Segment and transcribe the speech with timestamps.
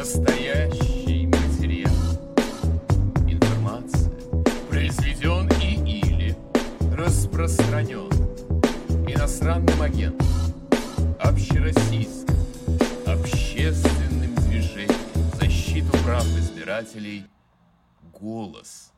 [0.00, 1.92] Настоящий материал.
[3.28, 4.10] Информация
[4.70, 6.36] произведен и или
[6.96, 8.08] распространен
[9.06, 10.26] иностранным агентом,
[11.20, 12.34] общероссийским,
[13.06, 17.26] общественным движением защиту прав избирателей
[18.18, 18.94] «Голос»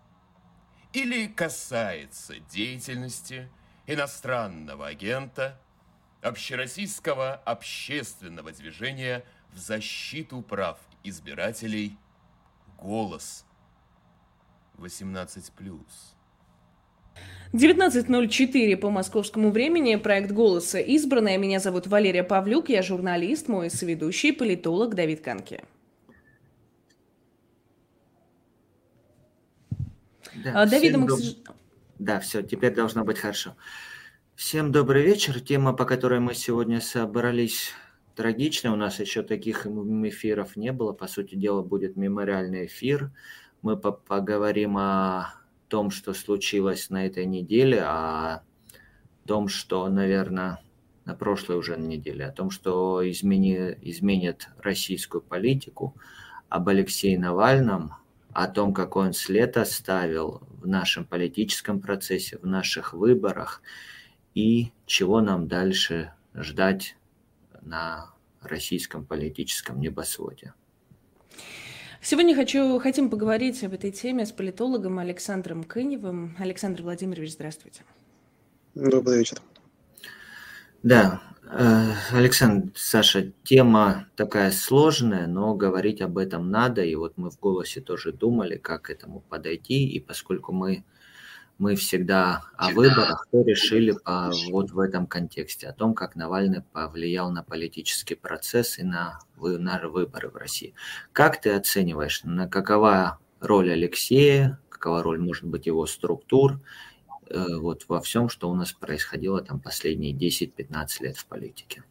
[0.93, 3.49] или касается деятельности
[3.89, 5.61] иностранного агента
[6.21, 11.97] общероссийского общественного движения в защиту прав избирателей
[12.79, 13.45] «Голос»
[14.79, 15.53] 18+.
[17.53, 19.97] 19.04 по московскому времени.
[19.97, 21.37] Проект «Голоса» избранная.
[21.37, 22.71] Меня зовут Валерия Павлюк.
[22.71, 25.63] Я журналист, мой соведущий, политолог Давид Канки.
[30.45, 31.09] Да, Давида мы...
[31.09, 31.21] доб...
[31.99, 33.55] Да, все, теперь должно быть хорошо.
[34.35, 35.39] Всем добрый вечер.
[35.41, 37.73] Тема, по которой мы сегодня собрались,
[38.15, 38.73] трагичная.
[38.73, 40.93] У нас еще таких эфиров не было.
[40.93, 43.11] По сути дела, будет мемориальный эфир.
[43.63, 45.35] Мы поговорим о
[45.69, 48.43] том, что случилось на этой неделе, о
[49.27, 50.61] том, что, наверное,
[51.05, 55.97] на прошлой уже неделе, о том, что измени, изменит российскую политику,
[56.49, 57.95] об Алексее Навальном,
[58.33, 63.63] о том, какой он след оставил в нашем политическом процессе, в наших выборах–
[64.35, 66.97] и чего нам дальше ждать
[67.61, 68.12] на
[68.45, 70.55] российском политическом небосводе.
[72.01, 76.37] Сегодня хочу, хотим поговорить об этой теме с политологом Александром Кыневым.
[76.39, 77.83] Александр Владимирович, здравствуйте.
[78.75, 79.39] Добрый вечер.
[80.83, 86.83] Да, э, Александр, Саша, тема такая сложная, но говорить об этом надо.
[86.83, 89.87] И вот мы в голосе тоже думали, как к этому подойти.
[89.87, 90.85] И поскольку мы
[91.59, 96.63] мы всегда о выборах, то решили по, вот в этом контексте, о том, как Навальный
[96.63, 100.75] повлиял на политический процесс и на, на выборы в России.
[101.13, 106.61] Как ты оцениваешь, на какова роль Алексея, какова роль, может быть, его структур,
[107.29, 111.85] э, вот во всем, что у нас происходило там последние 10-15 лет в политике?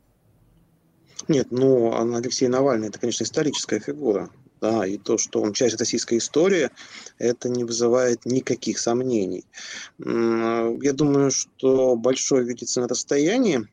[1.27, 4.29] Нет, ну, Алексей Навальный– это, конечно, историческая фигура
[4.61, 6.69] да, и то, что он часть российской истории,
[7.17, 9.43] это не вызывает никаких сомнений.
[9.97, 13.67] Я думаю, что большое видится на расстоянии,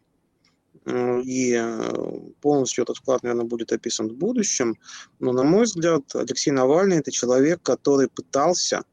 [0.87, 4.79] и э, полностью этот вклад, наверное, будет описан в будущем.
[5.19, 8.85] Но, на мой взгляд, Алексей Навальный– это человек, который пытался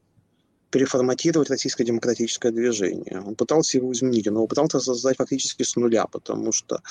[0.70, 3.22] переформатировать российское демократическое движение.
[3.24, 6.82] Он пытался его изменить, он его пытался создать фактически с нуля, потому что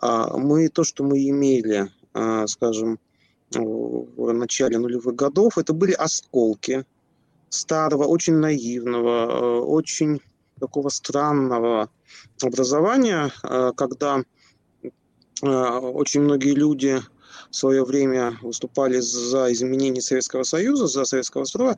[0.00, 2.98] а, мы то, что мы имели, а, скажем,
[3.60, 6.84] в начале нулевых годов, это были осколки
[7.54, 10.20] старого, очень наивного, э, очень
[10.60, 11.90] такого странного
[12.42, 14.22] образования, э, когда
[15.42, 17.00] э, очень многие люди
[17.50, 21.76] в свое время выступали за изменение Советского Союза, за советского строя,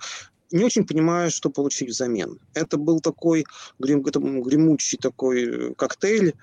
[0.52, 2.38] не очень понимая, что получить взамен.
[2.54, 3.44] Это был такой
[3.78, 6.34] грем, гремучий такой коктейль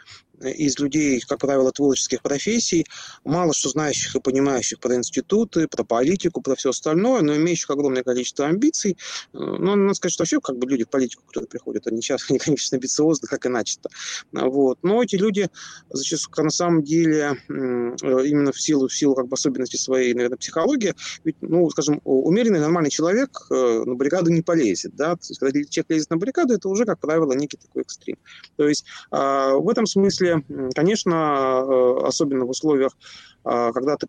[0.43, 2.85] из людей, как правило, творческих профессий,
[3.23, 8.03] мало что знающих и понимающих про институты, про политику, про все остальное, но имеющих огромное
[8.03, 8.97] количество амбиций.
[9.33, 12.39] Но надо сказать, что вообще как бы люди в политику, которые приходят, они часто, они,
[12.39, 13.89] конечно, амбициозны, как иначе-то.
[14.31, 14.79] Вот.
[14.83, 15.49] Но эти люди
[15.89, 20.93] зачастую, на самом деле, именно в силу, в силу как бы особенностей своей, наверное, психологии,
[21.23, 25.59] ведь, ну, скажем, умеренный, нормальный человек э, на баррикаду не полезет, да, то есть, когда
[25.69, 28.17] человек лезет на баррикаду, это уже, как правило, некий такой экстрим.
[28.57, 30.32] То есть а, в этом смысле
[30.75, 31.13] конечно,
[31.63, 32.93] э, особенно в условиях
[33.43, 34.07] когда ты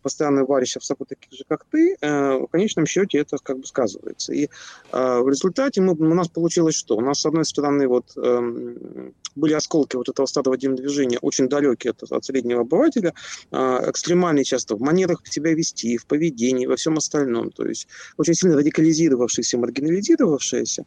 [0.00, 3.66] постоянно варишься в соку таких же, как ты, э, в конечном счете это как бы
[3.66, 4.32] сказывается.
[4.32, 4.48] И
[4.90, 6.96] а, в результате мы, у нас получилось что?
[6.96, 11.92] У нас, с одной стороны, вот эм, были осколки вот этого стадного движения, очень далекие
[11.92, 13.14] от, от среднего обывателя,
[13.50, 17.50] а, экстремальные часто в манерах себя вести, в поведении, во всем остальном.
[17.50, 20.84] То есть очень сильно радикализировавшиеся, маргинализировавшиеся,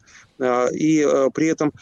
[0.72, 1.72] и э, при этом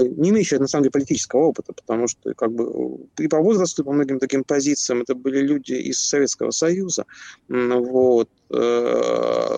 [0.00, 3.84] не имеющие, на самом деле, политического опыта, потому что как бы и по возрасту, и
[3.84, 7.04] по многим таким позициям это были люди из Советского Союза.
[7.48, 8.28] Вот.
[8.50, 9.56] Э,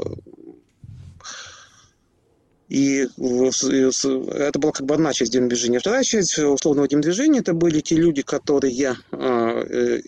[2.68, 5.78] и это была как бы одна часть демдвижения.
[5.78, 10.00] Вторая часть условного демдвижения– это были те люди, которые, э,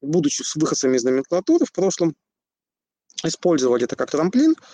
[0.00, 2.16] будучи выходцами из номенклатуры в прошлом,
[3.22, 4.54] использовали это как трамплин–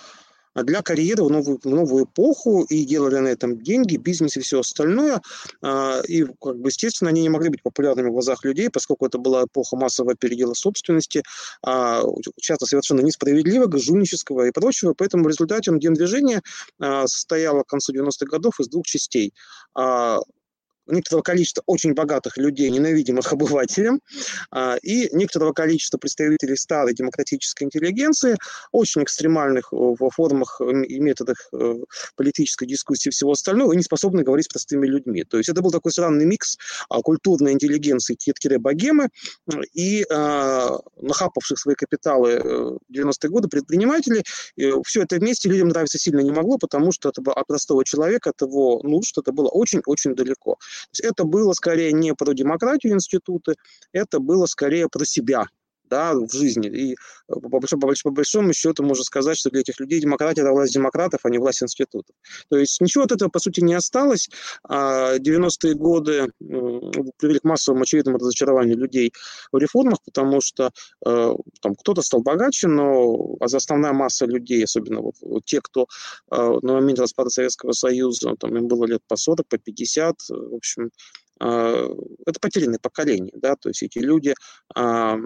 [0.63, 4.61] для карьеры в новую, в новую эпоху и делали на этом деньги, бизнес и все
[4.61, 5.21] остальное.
[5.63, 9.19] А, и, как бы, естественно, они не могли быть популярными в глазах людей, поскольку это
[9.19, 11.23] была эпоха массового передела собственности,
[11.65, 12.03] а,
[12.41, 14.95] часто совершенно несправедливого, жульнического и прочего.
[14.95, 16.41] Поэтому в результате движение
[17.07, 19.33] состояло к концу 90-х годов из двух частей
[20.87, 24.01] некоторого количества очень богатых людей, ненавидимых обывателям,
[24.51, 28.37] а, и некоторого количества представителей старой демократической интеллигенции,
[28.73, 31.75] очень экстремальных в формах и методах э,
[32.17, 35.25] политической дискуссии и всего остального, и не способны говорить с простыми людьми.
[35.25, 36.57] То есть это был такой странный микс
[36.89, 38.17] а, культурной интеллигенции
[38.59, 39.09] богемы
[39.73, 44.23] и а, нахапавших свои капиталы э, в 90-е годы предпринимателей.
[44.85, 48.31] Все это вместе людям нравиться сильно не могло, потому что это было от простого человека,
[48.31, 50.59] от его нужд, это было очень-очень далеко
[51.03, 53.55] это было скорее не про демократию институты,
[53.93, 55.47] это было скорее про себя,
[55.89, 56.69] да, в жизни.
[56.69, 56.97] И э,
[57.29, 60.53] по большому, по, большому, по большому счету можно сказать, что для этих людей демократия– это
[60.53, 62.15] власть демократов, а не власть институтов.
[62.49, 64.29] То есть ничего от этого, по сути, не осталось.
[64.69, 69.13] 90-е а годы привели к массовому очевидному разочарованию людей
[69.53, 70.71] в реформах, потому что
[71.07, 75.87] э, там кто-то стал богаче, но основная масса людей, особенно вот, те, кто
[76.31, 80.55] э, на момент распада Советского Союза, там им было лет по 40, по 50, в
[80.55, 80.89] общем, а,
[81.39, 84.35] это потерянное поколение, да, то есть эти люди
[84.75, 85.17] а,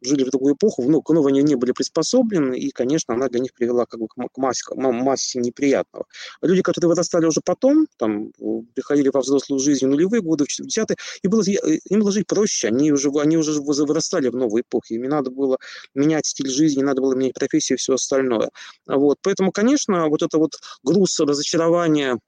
[0.00, 3.40] жили в другую эпоху, ну, к новой они не были приспособлены, и, конечно, она для
[3.40, 6.06] них привела как бы к массе, к массе неприятного.
[6.40, 8.32] А люди, которые вырастали уже потом, там,
[8.74, 12.68] приходили во взрослую жизнь в нулевые годы, в 60-е, и было, им было жить проще,
[12.68, 15.58] они уже, они уже вырастали в новой эпохе, им надо было
[15.94, 18.50] менять стиль жизни, надо было менять профессию и все остальное.
[18.86, 22.18] Вот, поэтому, конечно, вот это вот груз разочарования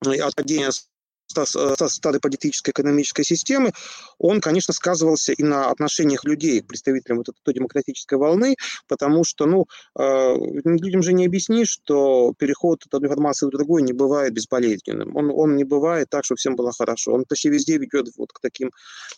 [0.00, 0.70] от падения
[1.28, 3.72] старой политической экономической системы,
[4.18, 8.56] он, конечно, сказывался и на отношениях людей к представителям вот этой демократической волны,
[8.88, 9.66] потому что, ну,
[9.98, 10.34] э,
[10.64, 15.16] людям же не объяснишь, что переход от одной формации в другую не бывает безболезненным.
[15.16, 17.12] Он, он не бывает так, что всем было хорошо.
[17.12, 18.70] Он почти везде ведет вот к таким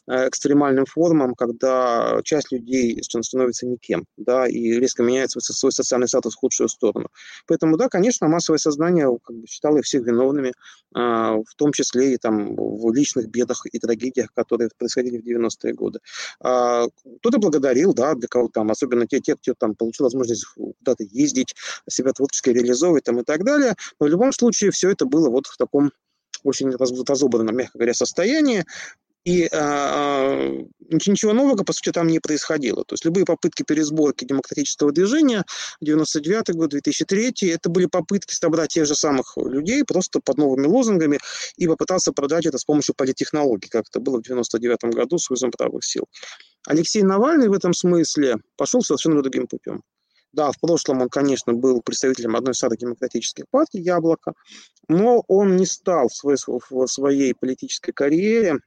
[0.08, 6.34] э, экстремальным формам, когда часть людей становится никем, да, и резко меняется свой социальный статус
[6.34, 7.08] в худшую сторону.
[7.46, 10.52] Поэтому, да, конечно, массовое сознание как бы, считало их всех виновными, э,
[10.94, 16.00] в том числе и там в личных бедах и трагедиях, которые происходили в 90-е годы.
[16.40, 16.86] А,
[17.18, 21.54] кто-то благодарил, да, для кого там, особенно те, те, кто там получил возможность куда-то ездить,
[21.88, 23.74] себя творчески реализовывать там и так далее.
[24.00, 25.92] Но в любом случае все это было вот в таком
[26.44, 28.64] очень разобранном, мягко говоря, состоянии.
[29.26, 30.38] И а,
[30.88, 32.84] ничего нового, по сути, там не происходило.
[32.84, 35.44] То есть любые попытки пересборки демократического движения,
[35.80, 41.18] 99 год, 2003, это были попытки собрать тех же самых людей просто под новыми лозунгами
[41.56, 45.50] и попытаться продать это с помощью политтехнологий, как это было в 99 году с вызовом
[45.50, 46.04] правых сил.
[46.68, 49.82] Алексей Навальный в этом смысле пошел совершенно другим путем.
[50.32, 54.34] Да, в прошлом он, конечно, был представителем одной из старых демократических партий «Яблоко»,
[54.86, 58.60] но он не стал в своей, в своей политической карьере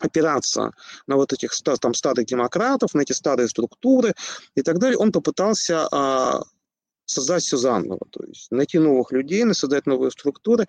[0.00, 0.72] опираться
[1.06, 4.14] на вот этих там старых демократов, на эти старые структуры
[4.54, 6.42] и так далее, он попытался а,
[7.04, 10.66] создать все заново, то есть найти новых людей, создать новые структуры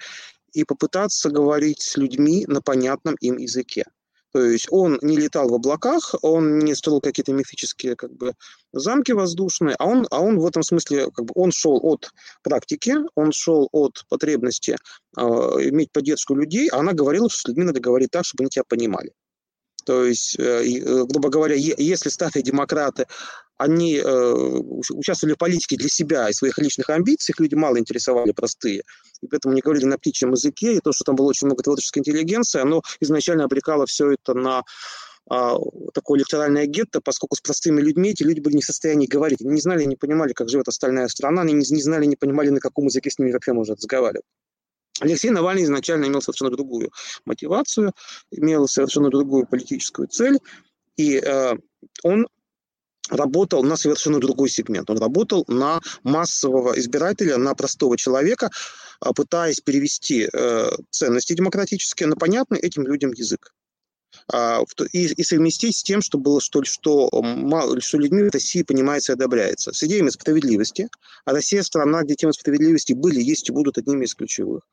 [0.53, 3.85] и попытаться говорить с людьми на понятном им языке.
[4.33, 8.33] То есть он не летал в облаках, он не строил какие-то мифические как бы,
[8.71, 12.11] замки воздушные, а он, а он в этом смысле, как бы, он шел от
[12.41, 14.77] практики, он шел от потребности
[15.17, 18.49] э, иметь поддержку людей, а она говорила, что с людьми надо говорить так, чтобы они
[18.49, 19.11] тебя понимали.
[19.85, 23.07] То есть, э, э, грубо говоря, если старые демократы,
[23.57, 24.33] они э,
[24.89, 28.83] участвовали в политике для себя и своих личных амбиций, их люди мало интересовали простые,
[29.21, 31.99] и поэтому не говорили на птичьем языке, и то, что там было очень много творческой
[31.99, 34.63] интеллигенции, оно изначально обрекало все это на
[35.29, 35.57] а,
[35.93, 39.41] такое электоральное гетто, поскольку с простыми людьми эти люди были не в состоянии говорить.
[39.41, 42.49] Они не знали, не понимали, как живет остальная страна, они не, не знали, не понимали,
[42.49, 44.25] на каком языке с ними вообще можно разговаривать.
[45.01, 46.91] Алексей Навальный изначально имел совершенно другую
[47.25, 47.91] мотивацию,
[48.29, 50.37] имел совершенно другую политическую цель,
[50.95, 51.53] и э,
[52.03, 52.27] он
[53.09, 54.89] работал на совершенно другой сегмент.
[54.89, 58.51] Он работал на массового избирателя, на простого человека,
[58.99, 63.51] а, пытаясь перевести э, ценности демократические на понятный этим людям язык.
[64.27, 67.09] А, и, и совместить с тем, что было что, что,
[67.79, 69.73] что людьми в России понимается и одобряется.
[69.73, 70.89] С идеями справедливости.
[71.25, 74.63] А Россия страна, где темы справедливости были, есть и будут одними из ключевых.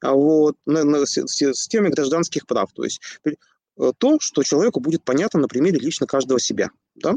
[0.00, 2.70] А вот, на, на, с, с темой гражданских прав.
[2.72, 6.70] То есть э, то, что человеку будет понятно на примере лично каждого себя.
[6.94, 7.14] Да?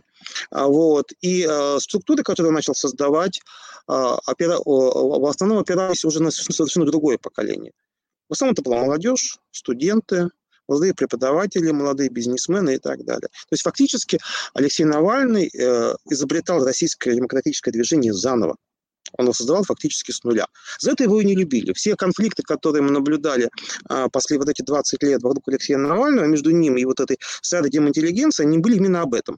[0.52, 1.12] А вот.
[1.22, 3.40] И э, структуры, которые он начал создавать,
[3.88, 3.94] э,
[4.26, 7.74] опира, э, в основном опирались уже на совершенно другое поколение.
[8.30, 10.30] В основном это была молодежь, студенты,
[10.72, 13.28] молодые преподаватели, молодые бизнесмены и так далее.
[13.28, 14.20] То есть фактически
[14.54, 18.56] Алексей Навальный э, изобретал российское демократическое движение заново.
[19.18, 20.46] Он его создавал фактически с нуля.
[20.80, 21.74] За это его и не любили.
[21.74, 23.50] Все конфликты, которые мы наблюдали
[23.90, 27.70] а, после вот эти 20 лет вокруг Алексея Навального, между ним и вот этой старой
[27.70, 29.38] деминтеллигенцией, они были именно об этом.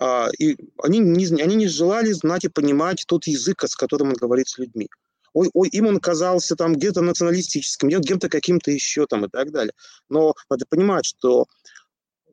[0.00, 4.14] А, и они не, они не желали знать и понимать тот язык, с которым он
[4.14, 4.88] говорит с людьми.
[5.34, 9.72] Ой, ой, им он казался там где-то националистическим, где-то каким-то еще там и так далее.
[10.08, 11.46] Но надо понимать, что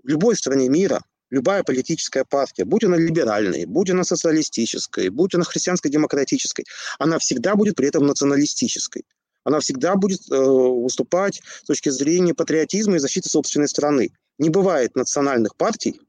[0.04, 5.44] в любой стране мира любая политическая партия, будь она либеральной, будь она социалистической, будь она
[5.44, 6.66] христианско-демократической,
[6.98, 9.06] она всегда будет при этом националистической.
[9.44, 14.12] Она всегда будет э, выступать с точки зрения патриотизма и защиты собственной страны.
[14.38, 16.02] Не бывает национальных партий,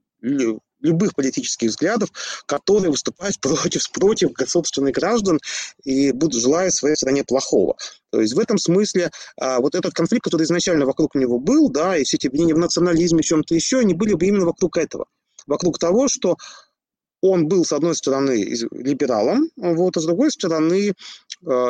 [0.80, 2.10] любых политических взглядов,
[2.46, 5.40] которые выступают против, против собственных граждан
[5.84, 7.76] и будут желая своей стране плохого.
[8.10, 11.96] То есть в этом смысле а, вот этот конфликт, который изначально вокруг него был, да,
[11.96, 15.06] и все эти обвинения в национализме, чем-то еще, они были бы именно вокруг этого.
[15.46, 16.36] Вокруг того, что
[17.22, 20.92] он был, с одной стороны, либералом, вот, а с другой стороны, э,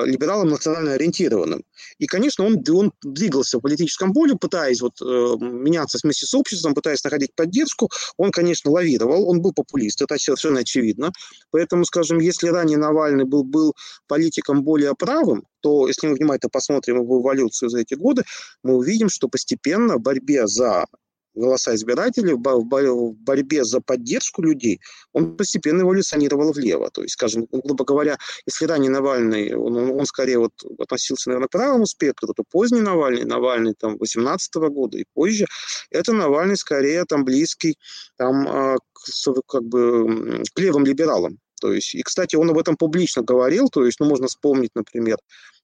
[0.07, 1.64] либералом национально ориентированным.
[1.99, 6.75] И, конечно, он, он двигался в политическом поле, пытаясь вот, э, меняться вместе с обществом,
[6.75, 7.90] пытаясь находить поддержку.
[8.16, 11.12] Он, конечно, лавировал, он был популист, это совершенно очевидно.
[11.50, 13.75] Поэтому, скажем, если ранее Навальный был, был
[14.07, 18.23] политиком более правым, то если мы внимательно посмотрим его эволюцию за эти годы,
[18.62, 20.87] мы увидим, что постепенно в борьбе за
[21.35, 24.81] голоса избирателей в борьбе за поддержку людей,
[25.13, 26.91] он постепенно эволюционировал влево.
[26.91, 31.53] То есть, скажем, грубо говоря, если ранее Навальный, он, он скорее вот относился, наверное, к
[31.53, 35.47] правому спектру, то поздний Навальный, Навальный там 18 -го года и позже,
[35.91, 37.79] это Навальный скорее там близкий
[38.17, 41.39] там, а, к, как бы, к левым либералам.
[41.61, 45.19] То есть, и, кстати, он об этом публично говорил, то есть, ну, можно вспомнить, например,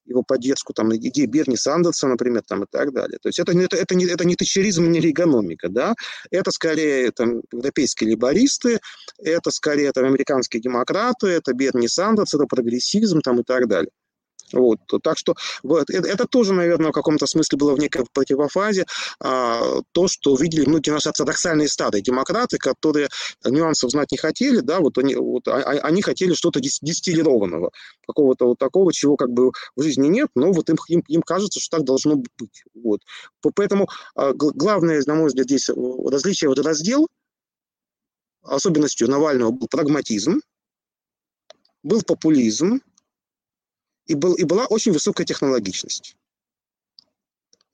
[0.07, 3.19] его поддержку там идеи Берни Сандерса, например, там и так далее.
[3.21, 5.95] То есть это, это, это, не, это не тачеризм, не экономика, да,
[6.31, 8.81] это скорее там, европейские либористы,
[9.19, 13.91] это скорее там, американские демократы, это Берни Сандерс, это прогрессизм там и так далее.
[14.53, 14.79] Вот.
[15.03, 18.87] Так что вот, это, это тоже, наверное, в каком-то смысле было в некой противофазе
[19.21, 23.09] а, то, что увидели многие наши ортодоксальные старые демократы, которые
[23.45, 27.71] нюансов знать не хотели, да, вот они, вот, а, а они хотели что-то дистиллированного,
[28.07, 31.61] какого-то вот такого, чего как бы в жизни нет, но вот им, им, им кажется,
[31.61, 32.65] что так должно быть.
[32.75, 33.01] Вот.
[33.55, 37.09] Поэтому а, главное, на мой взгляд, здесь различие, вот раздел,
[38.43, 40.41] особенностью Навального был прагматизм,
[41.83, 42.81] был популизм,
[44.07, 46.17] и, был, и была очень высокая технологичность.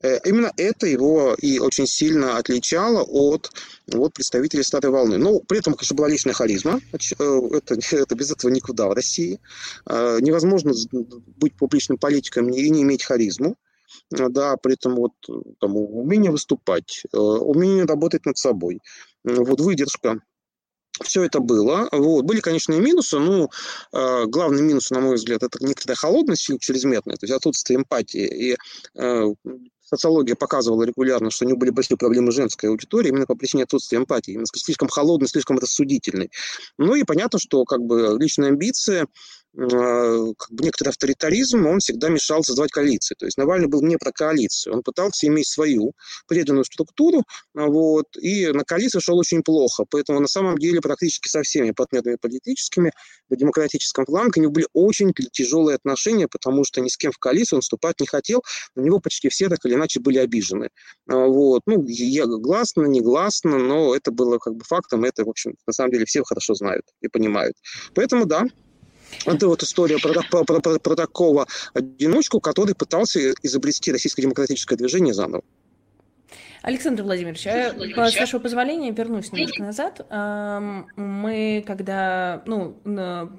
[0.03, 3.51] Э, именно это его и очень сильно отличало от
[3.87, 5.17] вот, представителей старой волны.
[5.17, 6.81] Но при этом, конечно, была личная харизма.
[6.91, 9.39] Э, это, это без этого никуда в России.
[9.85, 10.73] Э, невозможно
[11.37, 13.55] быть публичным политиком и не иметь харизму.
[14.09, 15.11] Да, при этом вот
[15.59, 18.79] там, умение выступать, умение работать над собой,
[19.23, 20.19] вот выдержка,
[21.01, 21.89] все это было.
[21.91, 22.23] Вот.
[22.25, 23.49] Были, конечно, и минусы, но
[23.91, 28.51] э, главный минус, на мой взгляд, это некоторая холодность чрезмерная, то есть отсутствие эмпатии.
[28.51, 28.57] И
[28.95, 29.33] э,
[29.81, 33.97] социология показывала регулярно, что у него были большие проблемы женской аудитории именно по причине отсутствия
[33.97, 34.33] эмпатии.
[34.33, 36.31] Именно слишком холодный, слишком рассудительный.
[36.77, 39.05] Ну и понятно, что как бы личные амбиции
[39.55, 43.15] как бы некоторый авторитаризм, он всегда мешал создавать коалиции.
[43.15, 45.93] То есть Навальный был не про коалицию, он пытался иметь свою
[46.27, 47.23] преданную структуру,
[47.55, 49.85] а, вот, и на коалицию шел очень плохо.
[49.89, 52.91] Поэтому на самом деле практически со всеми партнерами политическими
[53.29, 57.19] в демократическом фланге у него были очень тяжелые отношения, потому что ни с кем в
[57.19, 58.43] коалицию он вступать не хотел,
[58.75, 60.69] на него почти все так или иначе были обижены.
[61.07, 61.61] А, вот.
[61.67, 65.91] Ну, я гласно, негласно, но это было как бы фактом, это, в общем, на самом
[65.91, 67.55] деле все хорошо знают и понимают.
[67.93, 68.45] Поэтому да,
[69.25, 75.13] это вот история про, про, про, про такого одиночку, который пытался изобрести российское демократическое движение
[75.13, 75.43] заново.
[76.63, 80.05] Александр Владимирович, а, с вашего позволения вернусь немножко назад.
[80.95, 82.77] Мы когда, ну,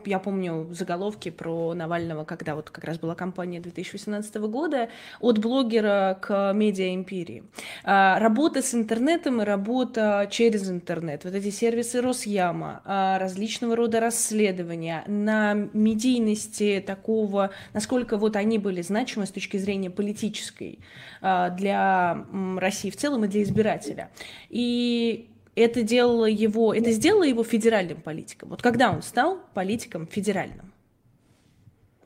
[0.05, 4.91] я помню заголовки про Навального, когда вот как раз была кампания 2018 года,
[5.21, 7.45] от блогера к медиа-империи.
[7.83, 14.01] А, работа с интернетом и работа через интернет, вот эти сервисы Росяма, а, различного рода
[14.01, 20.79] расследования на медийности такого, насколько вот они были значимы с точки зрения политической
[21.23, 22.27] для
[22.59, 24.11] России в целом, целом и для избирателя.
[24.51, 28.51] И это делало его, это сделало его федеральным политиком.
[28.51, 30.73] Вот когда он стал политиком федеральным?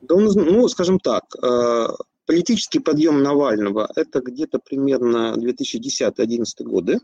[0.00, 1.88] Да он, ну, скажем так, э,
[2.26, 6.98] политический подъем Навального– это где-то примерно 2010-2011 годы.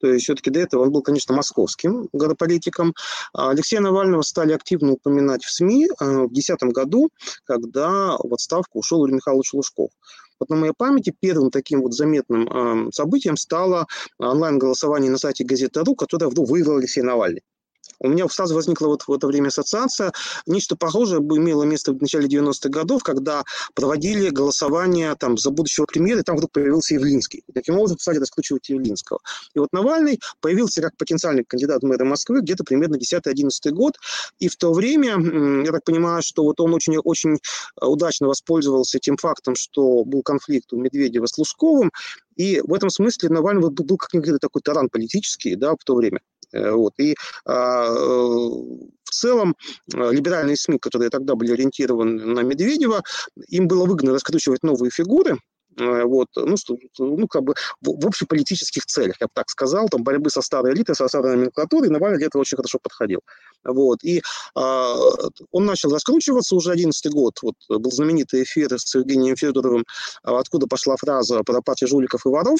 [0.00, 2.94] То есть все-таки до этого он был, конечно, московским городполитиком.
[3.32, 7.10] А Алексея Навального стали активно упоминать в СМИ э, в 2010 году,
[7.44, 9.90] когда в отставку ушел Юрий Михайлович Лужков.
[10.40, 13.86] Вот на моей памяти первым таким вот заметным э, событием стало
[14.18, 17.42] онлайн-голосование на сайте Газета.ру, которое вдруг выиграл Алексей Навальный.
[18.00, 20.12] У меня сразу возникла вот в это время ассоциация.
[20.46, 26.20] Нечто похожее имело место в начале 90-х годов, когда проводили голосование там, за будущего премьера,
[26.20, 27.44] и там вдруг появился Явлинский.
[27.54, 29.20] Таким образом стали раскручивать Явлинского.
[29.54, 33.96] И вот Навальный появился как потенциальный кандидат в мэра Москвы где-то примерно 10-11 год.
[34.38, 35.16] И в то время,
[35.64, 37.38] я так понимаю, что вот он очень, очень
[37.80, 41.92] удачно воспользовался тем фактом, что был конфликт у Медведева с Лужковым,
[42.36, 45.94] и в этом смысле Навальный был, был как никогда такой таран политический да, в то
[45.94, 46.20] время.
[46.52, 46.94] Э, вот.
[46.98, 47.14] И
[47.44, 49.56] а, э, в целом
[49.92, 53.02] э, либеральные СМИ, которые тогда были ориентированы на Медведева,
[53.48, 55.38] им было выгодно раскручивать новые фигуры,
[55.76, 56.56] вот, ну,
[56.98, 60.74] ну, как бы в, в общеполитических целях, я бы так сказал, там, борьбы со старой
[60.74, 63.20] элитой, со старой номенклатурой, Навальный для этого очень хорошо подходил.
[63.64, 64.20] Вот, и э,
[64.56, 69.84] он начал раскручиваться уже 11 год, вот, был знаменитый эфир с Евгением Федоровым,
[70.22, 72.58] откуда пошла фраза про партию жуликов и воров,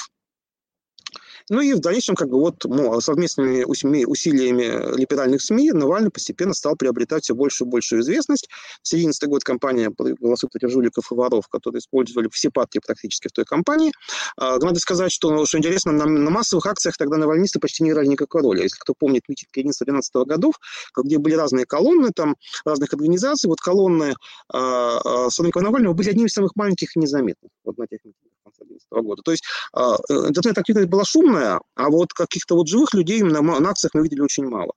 [1.49, 6.77] ну и в дальнейшем, как бы вот ну, совместными усилиями либеральных СМИ Навальный постепенно стал
[6.77, 8.49] приобретать все большую и большую известность.
[8.83, 13.33] В 2011 год компания «Голосуй против жуликов и воров», которые использовали все партии практически в
[13.33, 13.93] той компании.
[14.37, 18.07] А, надо сказать, что, что интересно, на, на массовых акциях тогда навальнисты почти не играли
[18.07, 18.63] никакой роли.
[18.63, 20.55] Если кто помнит митинг 11-12 годов,
[20.97, 24.15] где были разные колонны там, разных организаций, вот колонны
[24.53, 25.29] э,
[25.61, 28.30] Навального были одними из самых маленьких и незаметных вот на тех митингах
[28.71, 29.23] 2011 года.
[29.23, 33.71] То есть а, э, интернет-активность была шумная, а вот каких-то вот живых людей именно на
[33.71, 34.73] акциях мы видели очень мало.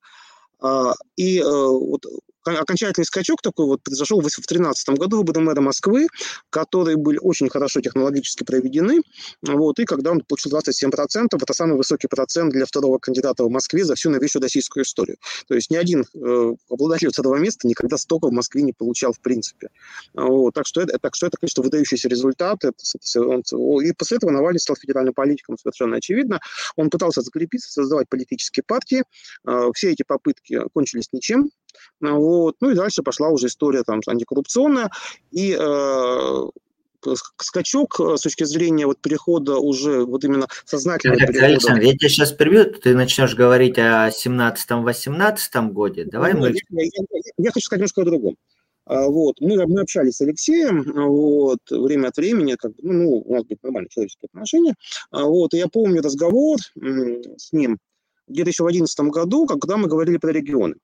[0.61, 2.05] А, и э, вот
[2.45, 6.07] окончательный скачок такой вот произошел в 2013 году выборы мэра Москвы,
[6.49, 9.01] которые были очень хорошо технологически проведены,
[9.41, 13.85] вот, и когда он получил 27%, это самый высокий процент для второго кандидата в Москве
[13.85, 15.17] за всю новейшую российскую историю.
[15.47, 19.19] То есть ни один э, обладатель второго места никогда столько в Москве не получал в
[19.19, 19.69] принципе.
[20.13, 22.63] Вот, так, что это, так что это, конечно, выдающийся результат.
[22.63, 22.75] Это,
[23.17, 23.41] он,
[23.81, 26.39] и после этого Навальный стал федеральным политиком, совершенно очевидно.
[26.75, 29.03] Он пытался закрепиться, создавать политические партии.
[29.47, 31.49] Э, все эти попытки кончились ничем.
[32.01, 32.55] Вот.
[32.61, 34.89] Ну и дальше пошла уже история там антикоррупционная.
[35.31, 36.49] И э,
[37.39, 41.47] скачок э, с точки зрения вот перехода уже вот именно сознательного так, перехода.
[41.47, 46.05] Александр, я тебя сейчас прибью, ты начнешь говорить о 17-18 годе.
[46.05, 46.47] Давай ну, мы...
[46.69, 48.35] Я, я, я хочу сказать немножко о другом.
[48.85, 49.39] А, вот.
[49.39, 53.59] Мы, мы общались с Алексеем вот, время от времени, как, ну, ну, у нас были
[53.63, 54.75] нормальные человеческие отношения.
[55.11, 57.77] А, вот, и я помню разговор с ним
[58.27, 60.75] в 2011 году, когда мы говорили про регионы.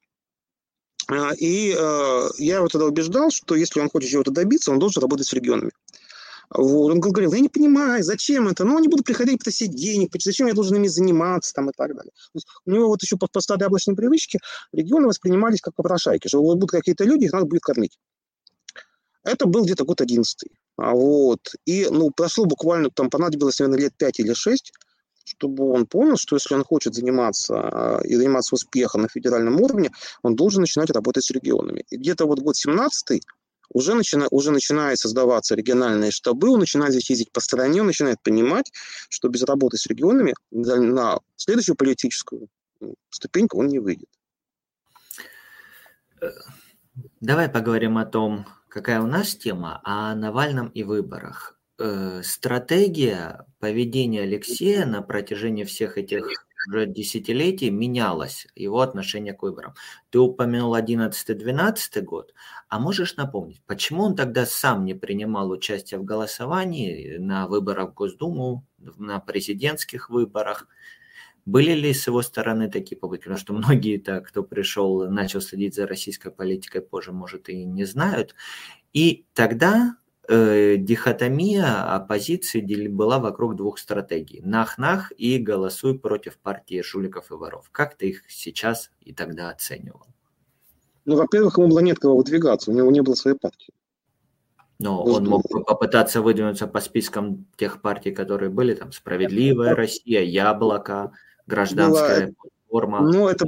[1.12, 5.02] А, и э, я его тогда убеждал, что если он хочет чего-то добиться, он должен
[5.02, 5.72] работать с регионами.
[6.52, 6.92] Вот.
[6.92, 8.64] Он говорил, я не понимаю, зачем это?
[8.64, 12.12] Ну, они будут приходить просить денег, зачем я должен ими заниматься там, и так далее.
[12.12, 14.40] То есть у него вот еще по, по старой облачной привычке
[14.72, 17.98] регионы воспринимались как попрошайки, что вот будут какие-то люди, их надо будет кормить.
[19.24, 20.52] Это был где-то год одиннадцатый.
[20.78, 21.40] А вот.
[21.66, 24.72] И, ну, прошло буквально, там понадобилось, наверное, лет пять или шесть,
[25.30, 29.92] чтобы он понял, что если он хочет заниматься а, и заниматься успехом на федеральном уровне,
[30.24, 31.86] он должен начинать работать с регионами.
[31.90, 33.22] И где-то вот год 17
[33.72, 38.18] уже, начина, уже начинает создаваться региональные штабы, он начинает здесь ездить по стране, он начинает
[38.24, 38.72] понимать,
[39.10, 42.48] что без работы с регионами на следующую политическую
[43.10, 44.10] ступеньку он не выйдет.
[47.22, 51.59] Давай поговорим о том, какая у нас тема, о Навальном и выборах.
[51.82, 56.26] Э, стратегия поведения Алексея на протяжении всех этих
[56.68, 59.76] уже десятилетий менялась, его отношение к выборам.
[60.10, 62.34] Ты упомянул 11-12 год,
[62.68, 67.94] а можешь напомнить, почему он тогда сам не принимал участие в голосовании на выборах в
[67.94, 70.68] Госдуму, на президентских выборах?
[71.46, 73.24] Были ли с его стороны такие попытки?
[73.24, 77.86] Потому что многие, так, кто пришел, начал следить за российской политикой позже, может, и не
[77.86, 78.36] знают.
[78.92, 79.96] И тогда
[80.30, 84.42] э, дихотомия оппозиции была вокруг двух стратегий.
[84.42, 87.70] Нах-нах и голосуй против партии жуликов и воров.
[87.72, 90.06] Как ты их сейчас и тогда оценивал?
[91.06, 93.74] Ну, во-первых, ему было нет кого выдвигаться, у него не было своей партии.
[94.78, 101.12] Но он мог попытаться выдвинуться по спискам тех партий, которые были, там, «Справедливая Россия», «Яблоко»,
[101.48, 102.34] «Гражданская
[102.70, 103.02] платформа».
[103.02, 103.46] Ну, это,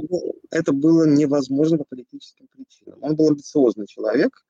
[0.50, 2.98] это было невозможно по политическим причинам.
[3.00, 4.44] Он был амбициозный человек,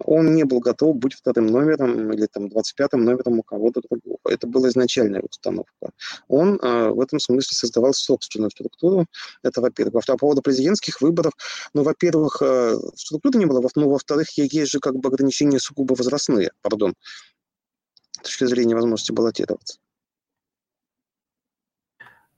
[0.00, 4.18] он не был готов быть вторым номером или там 25-м номером у кого-то другого.
[4.24, 5.90] Это была изначальная установка.
[6.28, 9.06] Он э, в этом смысле создавал собственную структуру.
[9.42, 10.04] Это, во-первых.
[10.06, 11.32] По поводу президентских выборов,
[11.74, 16.50] ну, во-первых, э, структуры не было, ну, во-вторых, есть же как бы ограничения сугубо возрастные,
[16.62, 16.94] пардон,
[18.12, 19.78] с точки зрения возможности баллотироваться.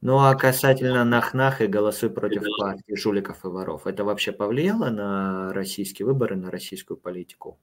[0.06, 5.52] Ну а касательно нах-нах и голосуй против партии жуликов и воров, это вообще повлияло на
[5.52, 7.58] российские выборы, на российскую политику?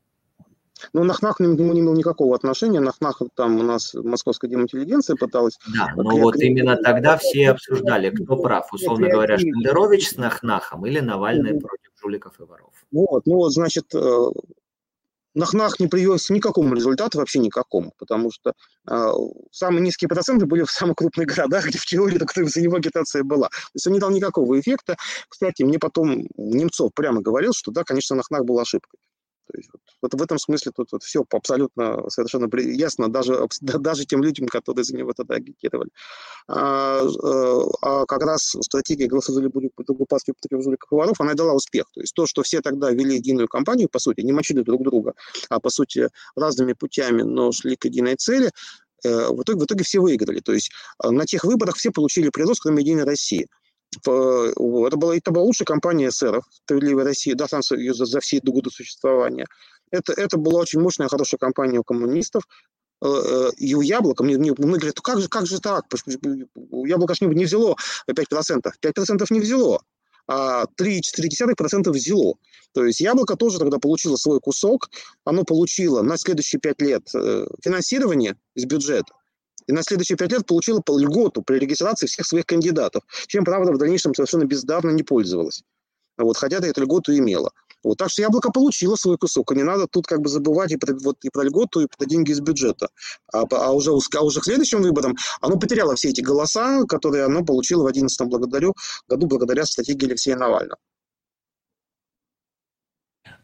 [0.92, 2.82] Но Нахнах к нему не имел никакого отношения.
[2.82, 5.58] Нахнах там у нас московская демотеллигенция пыталась...
[5.74, 8.74] Да, но вот именно тогда все обсуждали, кто прав.
[8.74, 12.74] Условно говоря, Шендерович с Нахнахом или Навальный против жуликов и воров.
[12.92, 14.26] Вот, ну вот, значит, э,
[15.36, 18.54] Нахнах не привез к никакому результату, вообще никакому, потому что
[18.90, 19.12] э,
[19.52, 23.24] самые низкие проценты были в самых крупных городах, где в теории только за него агитация
[23.24, 23.48] была.
[23.50, 24.96] То есть он не дал никакого эффекта.
[25.28, 29.00] Кстати, мне потом Немцов прямо говорил, что да, конечно, Нахнах был ошибкой.
[29.52, 34.06] То есть вот, вот в этом смысле тут вот все абсолютно совершенно ясно, даже, даже
[34.06, 35.90] тем людям, которые за него тогда агитировали.
[36.48, 41.86] А, э, а как раз стратегия голосовали оккупации против жуликов и воров, она дала успех.
[41.94, 45.14] То есть то, что все тогда вели единую кампанию, по сути, не мочили друг друга,
[45.50, 48.52] а по сути разными путями, но шли к единой цели,
[49.06, 50.40] э, в итоге, в итоге все выиграли.
[50.40, 50.72] То есть
[51.04, 53.48] э, на тех выборах все получили прирост, кроме Единой России.
[54.00, 59.46] Это была, это была лучшая компания эсеров, «Справедливая Россия», да, Союз за все годы существования.
[59.92, 62.44] Это, это была очень мощная, хорошая компания у коммунистов,
[63.02, 65.86] э, э, и у Яблока, мне, мне многие говорят, как же, как же так?
[66.72, 67.76] Яблоко же не взяло
[68.10, 68.72] 5%.
[68.82, 69.82] 5% не взяло,
[70.28, 72.36] а 3,4% взяло.
[72.74, 74.90] То есть Яблоко тоже тогда получило свой кусок,
[75.26, 79.14] оно получило на следующие 5 лет э, финансирование из бюджета,
[79.68, 83.78] и на следующие пять лет получила льготу при регистрации всех своих кандидатов, чем, правда, в
[83.78, 85.64] дальнейшем совершенно бездарно не пользовалась.
[86.18, 87.52] Вот, хотя эту льготу имела.
[87.84, 90.78] Вот, так что яблоко получило свой кусок, и не надо тут как бы забывать и
[90.78, 92.88] про, вот, и про льготу, и про деньги из бюджета.
[93.34, 97.44] А, а, уже, а уже к следующим выборам оно потеряло все эти голоса, которые оно
[97.44, 98.74] получило в 2011 благодарю,
[99.10, 100.78] году благодаря стратегии Алексея Навального.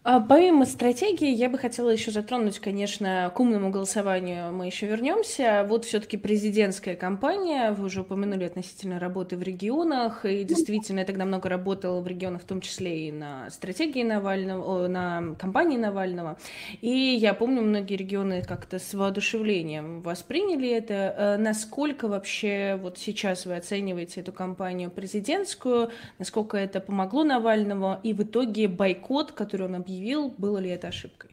[0.01, 5.65] А помимо стратегии, я бы хотела еще затронуть, конечно, к умному голосованию мы еще вернемся.
[5.67, 11.25] Вот все-таки президентская кампания, вы уже упомянули относительно работы в регионах, и действительно я тогда
[11.25, 16.37] много работала в регионах, в том числе и на стратегии Навального, на кампании Навального.
[16.79, 20.93] И я помню, многие регионы как-то с воодушевлением восприняли это.
[20.93, 28.13] Э, насколько вообще вот сейчас вы оцениваете эту кампанию президентскую, насколько это помогло Навальному, и
[28.13, 31.31] в итоге бойкот, который он объявил, было ли это ошибкой?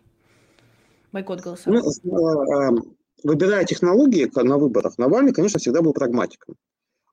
[1.13, 1.83] Бойкот голосования.
[2.03, 2.83] Ну, э,
[3.23, 6.57] выбирая технологии на выборах, Навальный, конечно, всегда был прагматиком.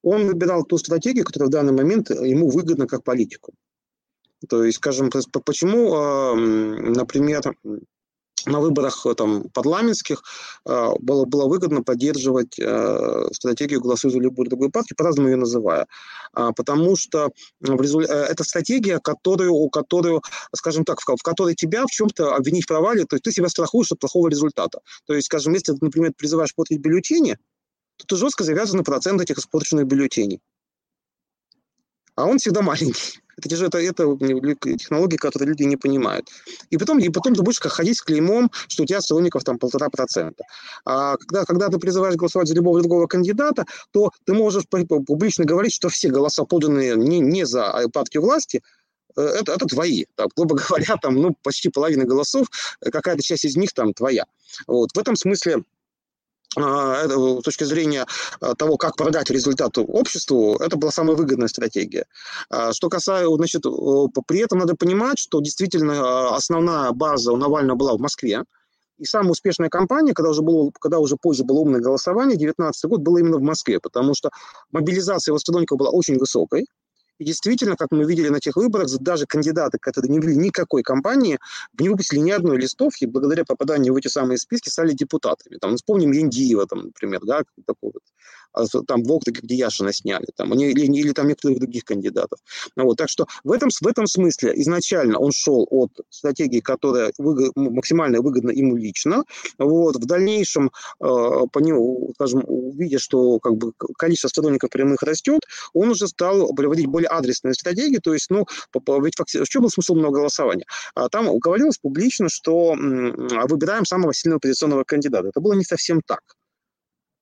[0.02, 3.54] Он выбирал ту стратегию, которая в данный момент ему выгодна как политику.
[4.50, 7.42] То есть, скажем, почему, э, например,
[8.46, 10.24] на выборах э, там, парламентских
[10.66, 15.88] э, было, было выгодно поддерживать э, стратегию «Голосуй за любую другую партию», по-разному ее называя.
[16.34, 17.30] А, потому что
[17.60, 18.10] в результ...
[18.10, 20.22] это стратегия, которую, которую,
[20.56, 23.92] скажем так, в, которой тебя в чем-то обвинить в провале, то есть ты себя страхуешь
[23.92, 24.80] от плохого результата.
[25.06, 27.38] То есть, скажем, если ты, например, призываешь платить бюллетени,
[27.98, 30.42] то ты жестко завязан на процент этих испорченных бюллетеней.
[32.16, 33.23] А он всегда маленький.
[33.38, 34.18] Это, это, это
[34.78, 36.30] технологии, которые люди не понимают.
[36.70, 39.58] И потом, и потом ты будешь как ходить с клеймом, что у тебя сторонников там
[39.58, 40.44] полтора процента.
[40.86, 45.74] А когда, когда ты призываешь голосовать за любого другого кандидата, то ты можешь публично говорить,
[45.74, 48.62] что все голоса, поданные не, не за партию власти,
[49.18, 50.06] э, это, это твои.
[50.16, 52.48] Там, грубо говоря, там, ну, почти половина голосов,
[52.82, 54.26] э, какая-то часть из них там твоя.
[54.68, 54.92] Вот.
[54.94, 55.62] В этом смысле а,
[56.56, 58.06] с точки зрения
[58.40, 62.06] а, того, как продать результат обществу, это была самая выгодная стратегия.
[62.50, 63.64] А, что касается, значит,
[64.28, 68.44] при этом надо понимать, что действительно основная база у Навального была в Москве,
[69.00, 73.02] и самая успешная кампания, когда уже, было, когда уже позже было умное голосование, 2019 год,
[73.02, 74.30] было именно в Москве, потому что
[74.72, 76.68] мобилизация его была очень высокой,
[77.20, 81.40] и действительно, как мы видели на тех выборах, даже кандидаты, которые не вели никакой кампании,
[81.80, 85.58] не выпустили ни одной листовки, благодаря попаданию в эти самые списки стали депутатами.
[85.58, 88.04] Там, вспомним Яндиева, там, например, да, такой вот
[88.88, 92.40] там Вовка, где Яшина сняли, там, или, или там некоторых других кандидатов.
[92.76, 97.12] Ну вот, так что в этом, в этом смысле изначально он шел от стратегии, которая
[97.18, 99.24] выгод, максимально выгодна ему лично.
[99.58, 101.06] Вот, в дальнейшем, э,
[101.52, 105.42] по нему, скажем, увидя, что как бы, количество сторонников прямых растет,
[105.74, 108.46] он уже стал проводить более адресные стратегии, то есть, ну,
[109.02, 110.66] ведь в чем был смысл много голосования?
[110.96, 115.28] А там говорилось публично, что выбираем самого сильного оппозиционного кандидата.
[115.28, 116.22] Это было не совсем так.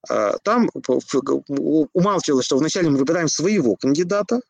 [0.10, 0.70] А, там
[1.94, 4.42] умалчивалось, что вначале мы выбираем своего кандидата,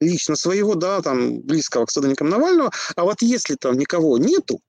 [0.00, 4.60] лично своего, да, там, близкого к сторонникам Навального, а вот если там никого нету,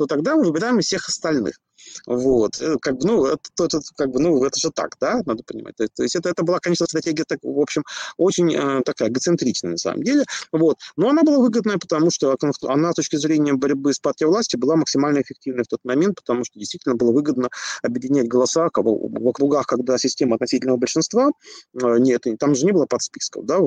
[0.00, 1.60] то тогда мы выбираем из всех остальных.
[2.06, 5.42] Вот, э, как бы, ну, это, это, как бы, ну, это же так, да, надо
[5.42, 5.76] понимать.
[5.76, 7.82] То, есть это, это была, конечно, стратегия, так, в общем,
[8.16, 10.78] очень э, такая эгоцентричная на самом деле, вот.
[10.96, 14.76] Но она была выгодная, потому что она с точки зрения борьбы с партией власти была
[14.76, 17.50] максимально эффективной в тот момент, потому что действительно было выгодно
[17.82, 21.30] объединять голоса в округах, когда система относительного большинства,
[21.74, 23.58] э, нет, там же не было подсписков, да,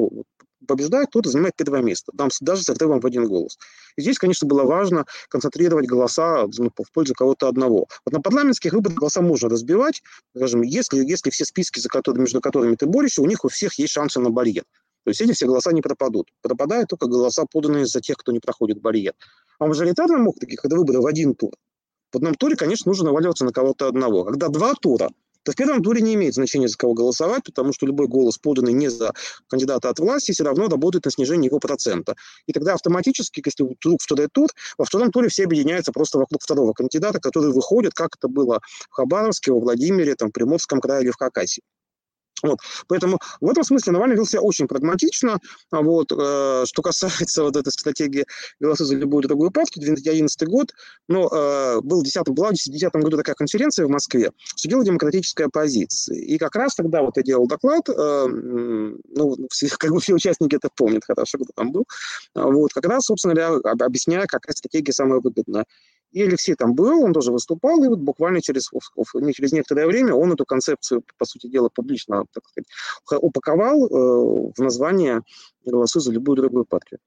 [0.67, 3.58] побеждает, тот занимает первое место, даже с отрывом в один голос.
[3.95, 7.88] И здесь, конечно, было важно концентрировать голоса ну, в пользу кого-то одного.
[8.06, 10.02] Вот на парламентских выборах голоса можно разбивать,
[10.36, 13.73] скажем, если, если все списки, за которые, между которыми ты борешься, у них у всех
[13.80, 14.63] есть шансы на барьер.
[15.04, 16.30] То есть эти все голоса не пропадут.
[16.41, 19.13] Пропадают только голоса, поданные за тех, кто не проходит барьер.
[19.60, 21.52] А в мажоритарном округе, когда выборы в один тур,
[22.12, 24.23] в одном туре, конечно, нужно наваливаться на кого-то одного.
[24.23, 25.10] Когда два тура,
[25.43, 28.73] то в первом туре не имеет значения, за кого голосовать, потому что любой голос, поданный
[28.73, 29.13] не за
[29.47, 32.15] кандидата от власти, все равно работает на снижение его процента.
[32.47, 36.73] И тогда автоматически, если вдруг второй тур, во втором туре все объединяются просто вокруг второго
[36.73, 41.12] кандидата, который выходит, как это было в Хабаровске, во Владимире, там, в Приморском крае или
[41.12, 41.62] в Хакасии.
[42.43, 42.60] Вот.
[42.88, 45.39] Поэтому в этом смысле Навальный вел себя очень прагматично.
[45.71, 46.12] А вот.
[46.12, 48.25] Э, что касается вот этой стратегии
[48.60, 50.71] «Голосуй за любую другую партию», 2011 год,
[51.08, 56.17] ну, э, был 10, была в 2010 году такая конференция в Москве, судила демократическая оппозиция.
[56.17, 60.56] И как раз тогда вот я делал доклад, э, ну, все, как бы все участники
[60.56, 61.86] это помнят хорошо, кто там был,
[62.36, 65.65] вот, как раз, собственно говоря, объясняя, какая стратегия самая выгодная.
[66.13, 68.69] И Алексей там был, он тоже выступал, и вот буквально через,
[69.36, 72.67] через некоторое время он эту концепцию, по сути дела, публично так сказать,
[73.23, 75.21] упаковал э, в название
[75.65, 76.99] «Голосуй за любую другую партию».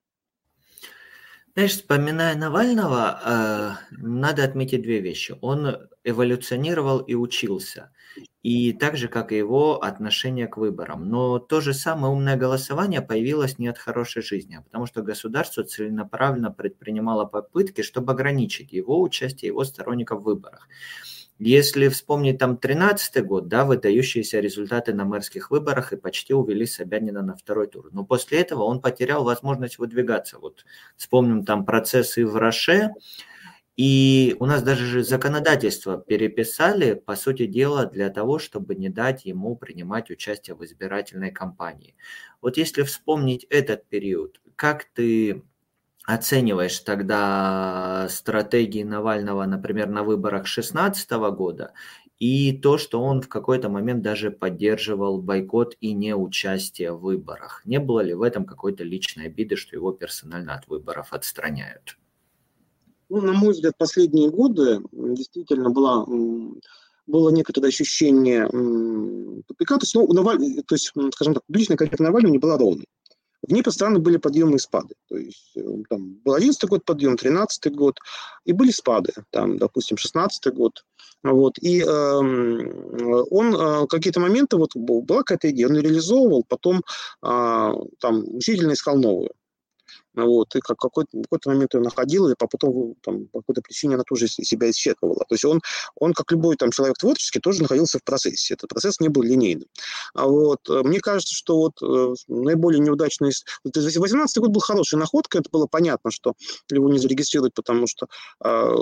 [1.56, 5.36] Знаешь, вспоминая Навального, э, надо отметить две вещи.
[5.40, 7.92] Он эволюционировал и учился,
[8.42, 11.08] и так же, как и его отношение к выборам.
[11.08, 15.64] Но то же самое умное голосование появилось не от хорошей жизни, а потому что государство
[15.64, 20.68] целенаправленно предпринимало попытки, чтобы ограничить его участие, его сторонников в выборах.
[21.38, 27.22] Если вспомнить там 13 год, да, выдающиеся результаты на мэрских выборах и почти увели Собянина
[27.22, 27.90] на второй тур.
[27.92, 30.38] Но после этого он потерял возможность выдвигаться.
[30.38, 30.64] Вот
[30.96, 32.90] вспомним там процессы в Роше,
[33.76, 39.26] и у нас даже же законодательство переписали, по сути дела, для того, чтобы не дать
[39.26, 41.94] ему принимать участие в избирательной кампании.
[42.40, 45.42] Вот если вспомнить этот период, как ты
[46.06, 51.72] оцениваешь тогда стратегии Навального, например, на выборах 2016 года
[52.18, 57.60] и то, что он в какой-то момент даже поддерживал бойкот и неучастие в выборах.
[57.66, 61.98] Не было ли в этом какой-то личной обиды, что его персонально от выборов отстраняют?
[63.08, 66.06] Ну, на мой взгляд, последние годы действительно была
[67.06, 68.48] было некоторое ощущение
[69.46, 69.76] тупика.
[69.76, 70.38] То есть, ну, Наваль...
[70.66, 72.86] то есть, скажем так, публичная карьера Навального не была ровной
[73.46, 74.94] в ней постоянно были подъемы и спады.
[75.08, 77.98] То есть э, там был 11 год подъем, 13 год,
[78.44, 80.84] и были спады, там, допустим, 16 год.
[81.22, 87.72] Вот, и э, он э, какие-то моменты, вот была какая-то идея, он реализовывал, потом э,
[88.00, 89.30] там учительно искал новую.
[90.16, 94.04] Вот, и как какой-то, какой-то момент ее находила, и потом там, по какой-то причине она
[94.04, 95.24] тоже себя исчерпывала.
[95.28, 95.60] То есть он,
[95.94, 98.54] он, как любой там, человек творческий, тоже находился в процессе.
[98.54, 99.68] Этот процесс не был линейным.
[100.14, 103.32] А вот, э, мне кажется, что вот э, наиболее неудачный...
[103.64, 106.34] 18 год был хорошей находкой, это было понятно, что
[106.70, 108.06] его не зарегистрируют, потому что
[108.42, 108.74] э,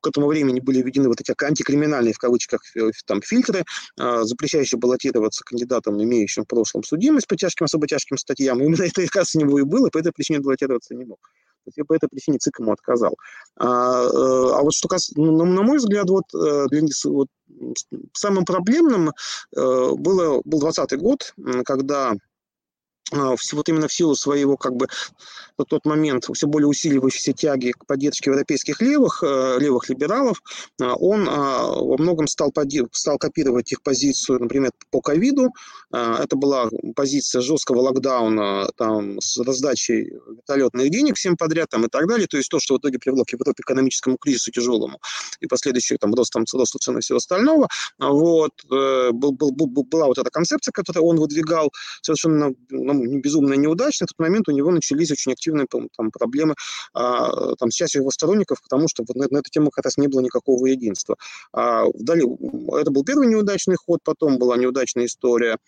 [0.00, 2.62] к этому времени были введены вот эти антикриминальные, в кавычках,
[3.06, 3.64] там, фильтры,
[3.98, 8.62] э, запрещающие баллотироваться кандидатам, имеющим в прошлом судимость по тяжким, особо тяжким статьям.
[8.62, 11.18] Именно это, раз, у него и было, и по этой причине баллотироваться баллотироваться не мог.
[11.18, 13.16] То есть я по этой причине ЦИК ему отказал.
[13.56, 17.28] А, э, а вот что касается, ну, на мой взгляд, вот, э, для, вот
[18.14, 19.12] самым проблемным э,
[19.54, 22.14] было, был 2020 год, когда
[23.12, 24.86] вот именно в силу своего, как бы,
[25.58, 30.42] на тот момент все более усиливающейся тяги к поддержке европейских левых, э, левых либералов,
[30.80, 32.52] а, он а, во многом стал,
[32.92, 35.52] стал копировать их позицию, например, по ковиду.
[35.90, 42.06] Это была позиция жесткого локдауна там, с раздачей вертолетных денег всем подряд там, и так
[42.06, 42.26] далее.
[42.26, 45.00] То есть то, что в итоге привело к Европе экономическому кризису тяжелому
[45.40, 47.68] и последующему там, ростом, росту цен и всего остального.
[47.98, 52.52] Вот, э, был, был, был, была вот эта концепция, которую он выдвигал совершенно
[53.06, 56.54] безумно неудачно, в тот момент у него начались очень активные там, проблемы
[56.92, 60.08] а, там, с частью его сторонников, потому что на, на эту тему как раз не
[60.08, 61.16] было никакого единства.
[61.52, 62.26] А, далее,
[62.80, 65.58] это был первый неудачный ход, потом была неудачная история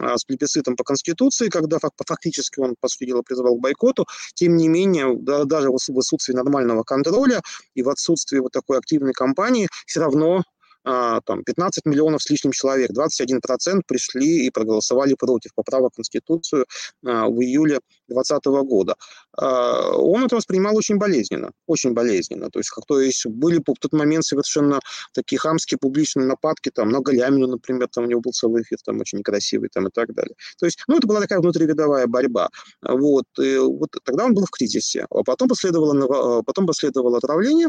[0.00, 4.06] а, с плебисцитом по Конституции, когда фактически он, по сути дела, призывал к бойкоту.
[4.34, 7.40] Тем не менее, да, даже в отсутствии нормального контроля
[7.74, 10.42] и в отсутствии вот такой активной кампании все равно
[10.84, 16.66] там 15 миллионов с лишним человек, 21% пришли и проголосовали против поправок в Конституцию
[17.04, 18.94] а, в июле 2020 года.
[19.36, 22.50] А, он это воспринимал очень болезненно, очень болезненно.
[22.50, 24.80] То есть, как, то есть были в тот момент совершенно
[25.12, 29.00] такие хамские публичные нападки, там, на Галямину, например, там у него был целый эфир, там,
[29.00, 30.34] очень некрасивый, там, и так далее.
[30.58, 32.48] То есть, ну, это была такая внутривидовая борьба.
[32.82, 35.06] Вот, и вот тогда он был в кризисе.
[35.10, 37.68] А потом последовало, потом последовало отравление,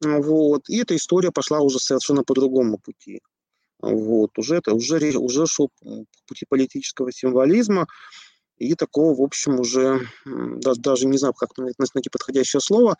[0.00, 0.68] вот.
[0.68, 3.20] И эта история пошла уже совершенно по другому пути.
[3.80, 4.38] Вот.
[4.38, 5.70] Уже, это, уже, уже шел
[6.26, 7.86] пути политического символизма.
[8.56, 12.96] и такого, в общем, уже, даже, даже не знаю, как найти подходящее слово,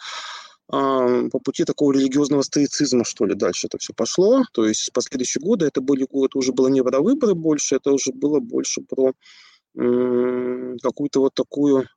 [0.68, 4.44] а, по пути такого религиозного стоицизма, что ли, дальше это все пошло.
[4.52, 8.12] То есть последующие годы это, были, это уже было не про выборы больше, это уже
[8.12, 9.12] было больше про
[9.76, 11.88] какую-то вот такую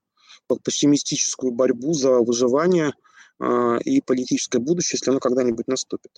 [0.63, 2.93] пессимистическую борьбу за выживание
[3.39, 6.11] и политическое будущее, если оно когда-нибудь наступит.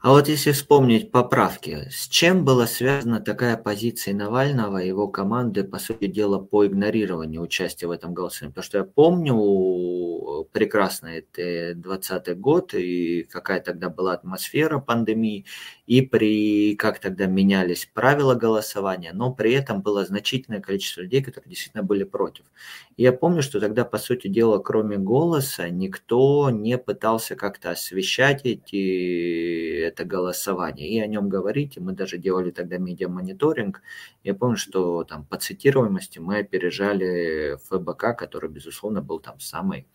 [0.00, 5.64] А вот если вспомнить поправки, с чем была связана такая позиция Навального и его команды,
[5.64, 8.50] по сути дела, по игнорированию участия в этом голосовании?
[8.50, 15.46] Потому что я помню прекрасно это 20 год и какая тогда была атмосфера пандемии,
[15.86, 21.50] и при как тогда менялись правила голосования, но при этом было значительное количество людей, которые
[21.50, 22.44] действительно были против.
[22.96, 28.42] И я помню, что тогда, по сути дела, кроме голоса, никто не пытался как-то освещать
[28.44, 31.76] эти, это голосование и о нем говорить.
[31.76, 33.82] И мы даже делали тогда медиамониторинг.
[34.22, 39.86] Я помню, что там по цитируемости мы опережали ФБК, который, безусловно, был там самый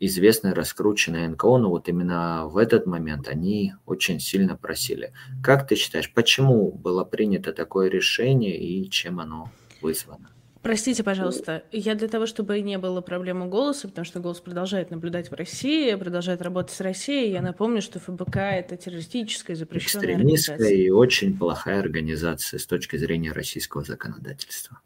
[0.00, 5.12] известный, раскрученный НКО, но вот именно в этот момент они очень сильно просили.
[5.44, 10.30] Как ты считаешь, почему было принято такое решение и чем оно вызвано?
[10.62, 15.30] Простите, пожалуйста, я для того, чтобы не было проблемы голоса, потому что голос продолжает наблюдать
[15.30, 20.84] в России, продолжает работать с Россией, я напомню, что ФБК– это террористическая запрещенная Экстремистская организация.
[20.84, 24.80] и очень плохая организация с точки зрения российского законодательства.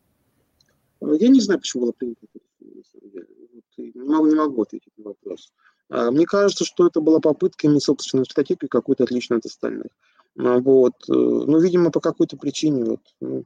[1.00, 2.20] Я не знаю, почему было принято
[3.77, 5.52] не могу, не могу ответить вопрос.
[5.90, 9.92] А, мне кажется, что это была попытка иметь собственную стратегию какую-то отличную от остальных.
[10.38, 10.94] А, вот.
[11.08, 13.44] Э, ну, видимо, по какой-то причине вот, ну,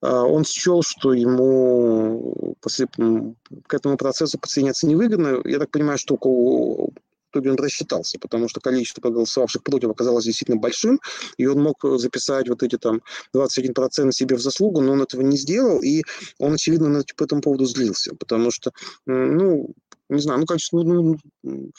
[0.00, 5.40] а, он счел, что ему после, к этому процессу подсоединяться невыгодно.
[5.44, 6.92] Я так понимаю, что у
[7.32, 11.00] Тобин рассчитался, потому что количество проголосовавших против оказалось действительно большим,
[11.38, 13.00] и он мог записать вот эти там
[13.34, 16.02] 21% себе в заслугу, но он этого не сделал, и
[16.38, 18.72] он, очевидно, по этому поводу злился, потому что,
[19.06, 19.70] ну,
[20.08, 21.70] не знаю, ну, конечно, ну, ну,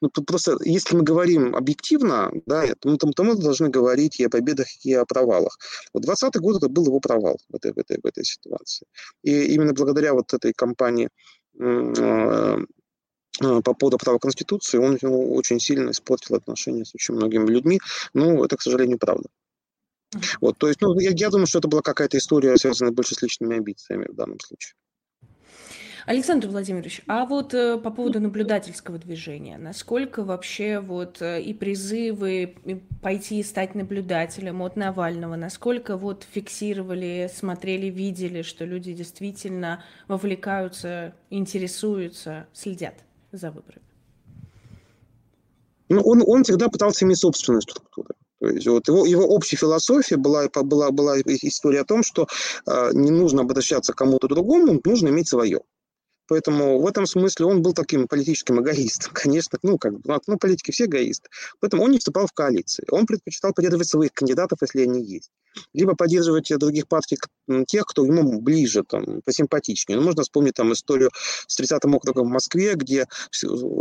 [0.00, 4.30] ну просто если мы говорим объективно, да, то мы, то мы должны говорить и о
[4.30, 5.58] победах, и о провалах.
[5.92, 8.86] Вот 20 год это был его провал в этой, в этой, в этой ситуации.
[9.22, 11.08] И именно благодаря вот этой кампании
[11.60, 12.58] а,
[13.40, 17.80] а, по поводу права Конституции, он ну, очень сильно испортил отношения с очень многими людьми.
[18.14, 19.28] Ну, это, к сожалению, правда.
[20.40, 23.22] Вот, то есть, ну, я, я думаю, что это была какая-то история, связанная больше с
[23.22, 24.74] личными амбициями в данном случае.
[26.06, 32.54] Александр Владимирович, а вот э, по поводу наблюдательского движения, насколько вообще вот э, и призывы
[33.00, 41.14] пойти и стать наблюдателем от Навального, насколько вот фиксировали, смотрели, видели, что люди действительно вовлекаются,
[41.30, 42.94] интересуются, следят?
[43.32, 43.82] за выборами?
[45.88, 48.08] Ну, он, он всегда пытался иметь собственную структуру.
[48.40, 52.26] То есть вот его, его общая философия была, была, была история о том, что
[52.66, 55.60] э, не нужно обращаться к кому-то другому, нужно иметь свое.
[56.28, 59.12] Поэтому в этом смысле он был таким политическим эгоистом.
[59.14, 61.28] Конечно, ну, как бы, ну, политики все эгоисты.
[61.60, 62.84] Поэтому он не вступал в коалиции.
[62.90, 65.30] Он предпочитал поддерживать своих кандидатов, если они есть.
[65.74, 67.18] Либо поддерживать других партий,
[67.66, 69.98] тех, кто ему ближе, там, посимпатичнее.
[69.98, 71.10] Ну, можно вспомнить там историю
[71.46, 73.06] с 30-м округом в Москве, где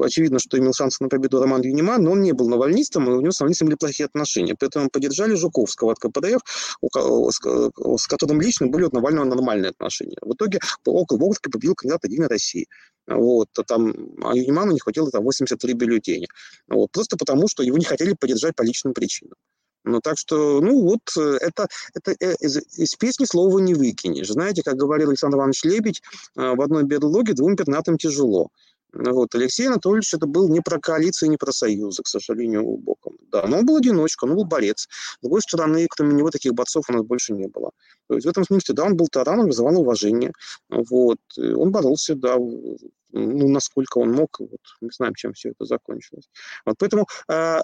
[0.04, 3.22] очевидно, что имел шанс на победу Роман Юниман, но он не был навальнистом, и у
[3.22, 4.56] него с навальнистом были плохие отношения.
[4.60, 6.42] Поэтому поддержали Жуковского от КПДФ,
[6.84, 10.18] с которым лично были от Навального нормальные отношения.
[10.22, 12.68] В итоге около округа победил кандидат Единой России.
[13.08, 16.28] Вот, а там а Юниману не хватило там 83 бюллетеня.
[16.68, 19.36] Вот, просто потому, что его не хотели поддержать по личным причинам.
[19.84, 24.28] Ну, так что, ну, вот э, это, это э, из, из песни слова не выкинешь.
[24.28, 26.02] Знаете, как говорил Александр Иванович Лебедь,
[26.36, 28.50] э, в одной берлоге двум пернатым тяжело.
[28.94, 29.34] Вот.
[29.36, 33.16] Алексей Анатольевич это был не про коалицию, не про союзы, к сожалению, глубоком.
[33.32, 34.88] Да, но он был одиночка, он был борец.
[34.92, 37.72] С другой стороны, кроме него таких борцов у нас больше не было.
[38.08, 40.34] То есть в этом смысле, да, он был тараном, вызывал уважение.
[40.70, 41.20] Вот.
[41.38, 44.38] Он боролся, да, ну, насколько он мог.
[44.40, 44.60] Вот.
[44.82, 46.30] Не знаем, чем все это закончилось.
[46.66, 46.76] Вот.
[46.78, 47.62] Поэтому э,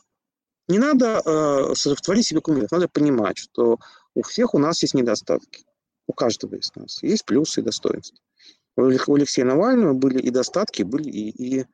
[0.67, 2.71] не надо э, творить себе кумиров.
[2.71, 3.79] Надо понимать, что
[4.15, 5.63] у всех у нас есть недостатки.
[6.07, 8.17] У каждого из нас есть плюсы и достоинства
[8.77, 11.65] у Алексея Навального были и достатки, были и, и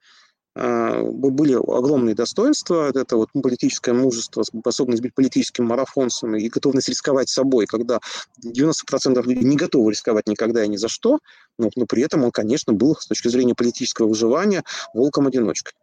[0.56, 7.30] а, были огромные достоинства, это вот политическое мужество, способность быть политическим марафонцем и готовность рисковать
[7.30, 8.00] собой, когда
[8.46, 11.20] 90% людей не готовы рисковать никогда и ни за что,
[11.58, 15.74] но, но при этом он, конечно, был с точки зрения политического выживания волком-одиночкой.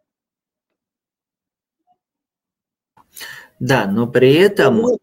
[3.61, 4.77] Да, но при этом...
[4.77, 4.97] Ну,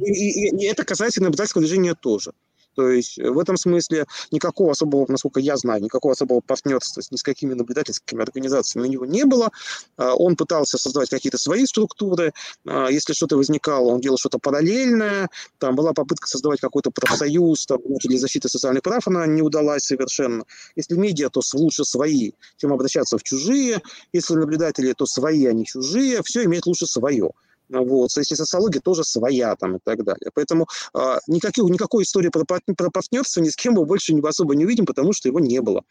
[0.00, 2.32] и, и, и это касается наблюдательского движения тоже.
[2.74, 7.22] То есть в этом смысле никакого особого, насколько я знаю, никакого особого партнерства ни с
[7.22, 9.50] какими наблюдательскими организациями у него не было.
[9.98, 12.32] А, он пытался создавать какие-то свои структуры.
[12.66, 15.28] А, если что-то возникало, он делал что-то параллельное.
[15.58, 20.44] Там была попытка создавать какой-то профсоюз там, для защиты социальных прав, она не удалась совершенно.
[20.76, 23.82] Если медиа, то лучше свои, чем обращаться в чужие.
[24.14, 26.22] Если наблюдатели, то свои, а не чужие.
[26.22, 27.32] Все имеет лучше свое.
[27.68, 28.10] Вот.
[28.16, 30.30] Если социология тоже своя там и так далее.
[30.34, 34.54] Поэтому э, никаких, никакой истории про, про партнерство ни с кем мы больше не особо
[34.54, 35.82] не увидим, потому что его не было.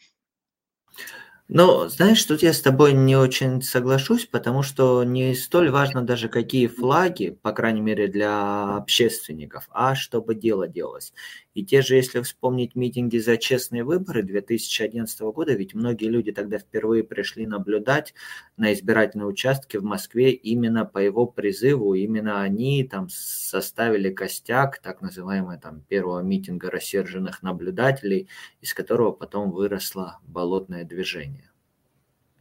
[1.49, 6.27] Ну, знаешь, тут я с тобой не очень соглашусь, потому что не столь важно даже
[6.27, 11.13] какие флаги, по крайней мере для общественников, а чтобы дело делалось.
[11.57, 16.59] И те же, если вспомнить митинги за честные выборы 2011 года, ведь многие люди тогда
[16.59, 18.13] впервые пришли наблюдать
[18.57, 25.01] на избирательные участки в Москве именно по его призыву, именно они там составили костяк так
[25.01, 28.27] называемого там первого митинга рассерженных наблюдателей,
[28.61, 31.49] из которого потом выросло болотное движение.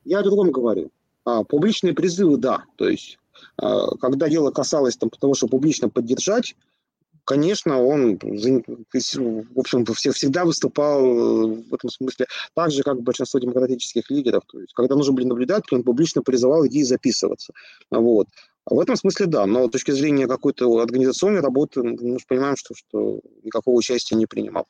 [0.05, 0.91] Я о другом говорю.
[1.25, 2.65] А, публичные призывы, да.
[2.77, 3.19] То есть,
[3.57, 6.55] а, когда дело касалось там, того, чтобы публично поддержать,
[7.27, 14.11] конечно, он, в общем, всегда выступал э, в этом смысле так же, как большинство демократических
[14.11, 14.45] лидеров.
[14.51, 17.53] То есть, когда нужно были наблюдать, он публично призывал идти записываться.
[17.91, 18.29] Вот.
[18.65, 22.57] А в этом смысле да, но с точки зрения какой-то организационной работы мы же понимаем,
[22.57, 24.67] что, что никакого участия не принимал.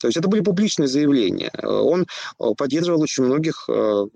[0.00, 1.50] То есть это были публичные заявления.
[1.62, 4.06] Он э, поддерживал очень многих э,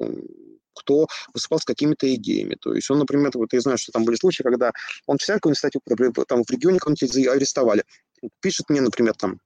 [0.74, 2.56] кто выступал с какими-то идеями.
[2.60, 4.72] То есть он, например, вот я знаю, что там были случаи, когда
[5.06, 5.80] он какую-нибудь статью,
[6.26, 7.84] там в регионе кого-нибудь арестовали.
[8.40, 9.40] Пишет мне, например, там,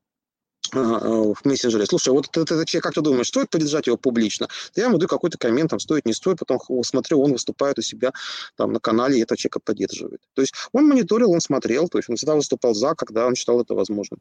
[0.72, 4.48] а, а, в мессенджере, слушай, вот этот человек, как ты думаешь, стоит поддержать его публично?
[4.74, 8.12] Я ему даю какой-то коммент, там, стоит, не стоит, потом смотрю, он выступает у себя
[8.56, 10.20] там на канале, и этого человека поддерживает.
[10.34, 13.60] То есть он мониторил, он смотрел, то есть он всегда выступал за, когда он считал
[13.60, 14.20] это возможным.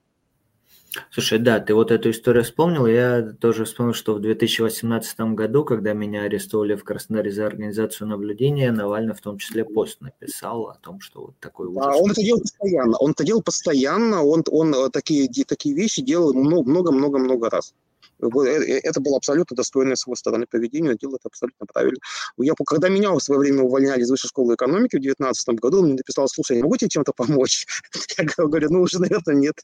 [1.11, 2.85] Слушай, да, ты вот эту историю вспомнил.
[2.85, 8.71] Я тоже вспомнил, что в 2018 году, когда меня арестовали в Краснодаре за организацию наблюдения,
[8.71, 11.85] Навальный в том числе пост написал о том, что вот такой ужас.
[11.87, 12.97] А он это делал постоянно.
[12.97, 14.23] Он это делал постоянно.
[14.23, 17.73] Он, он э, такие, такие вещи делал много-много-много раз.
[18.21, 21.99] Э, э, это было абсолютно достойное с его стороны поведение, он делал это абсолютно правильно.
[22.37, 25.85] Я, когда меня в свое время увольняли из высшей школы экономики в 2019 году, он
[25.85, 27.65] мне написал, слушай, я могу тебе чем-то помочь?
[28.17, 29.55] Я говорю, ну уже, наверное, нет.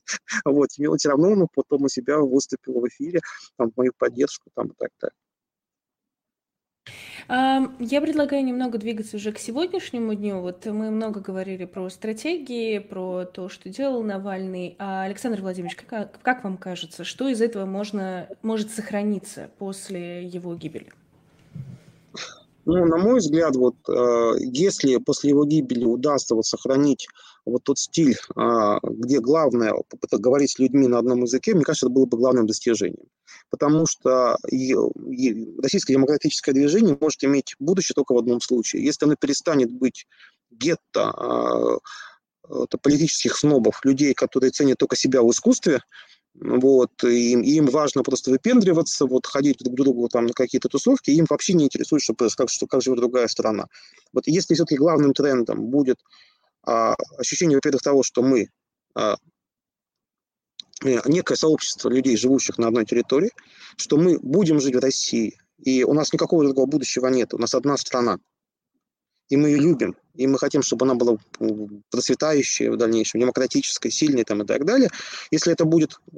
[0.45, 3.21] Вот, и все равно он потом у себя выступил в эфире,
[3.57, 5.15] там, мою поддержку, там, и так далее.
[7.34, 10.41] Я предлагаю немного двигаться уже к сегодняшнему дню.
[10.41, 14.75] Вот мы много говорили про стратегии, про то, что делал Навальный.
[14.79, 20.55] А, Александр Владимирович, как, как вам кажется, что из этого можно, может сохраниться после его
[20.55, 20.91] гибели?
[22.65, 27.07] Ну, на мой взгляд, вот э, если после его гибели удастся вот сохранить
[27.45, 29.73] вот тот стиль, э, где главное
[30.11, 33.07] говорить с людьми на одном языке, мне кажется, это было бы главным достижением.
[33.49, 34.37] Потому что
[35.61, 38.83] российское демократическое движение может иметь будущее только в одном случае.
[38.83, 40.05] Если оно перестанет быть
[40.51, 41.79] гетто
[42.49, 45.81] э, политических снобов, людей, которые ценят только себя в искусстве,
[46.33, 51.11] вот, и им, важно просто выпендриваться, вот, ходить друг к другу там на какие-то тусовки,
[51.11, 53.65] им вообще не интересует, что, как, что, как живет другая страна.
[54.13, 56.30] Вот если все-таки главным трендом будет а,
[56.64, 58.49] ощущение, во-первых, того, что мы
[58.95, 59.16] а,
[60.84, 63.32] э, некое сообщество людей, живущих на одной территории,
[63.78, 67.53] что мы будем жить в России, и у нас никакого другого будущего нет, у нас
[67.53, 68.18] одна страна–
[69.32, 71.18] и мы ее любим, и мы хотим, чтобы она была
[71.89, 74.89] процветающей в дальнейшем, демократической, сильной там, и так далее,
[75.32, 76.16] если это будет э,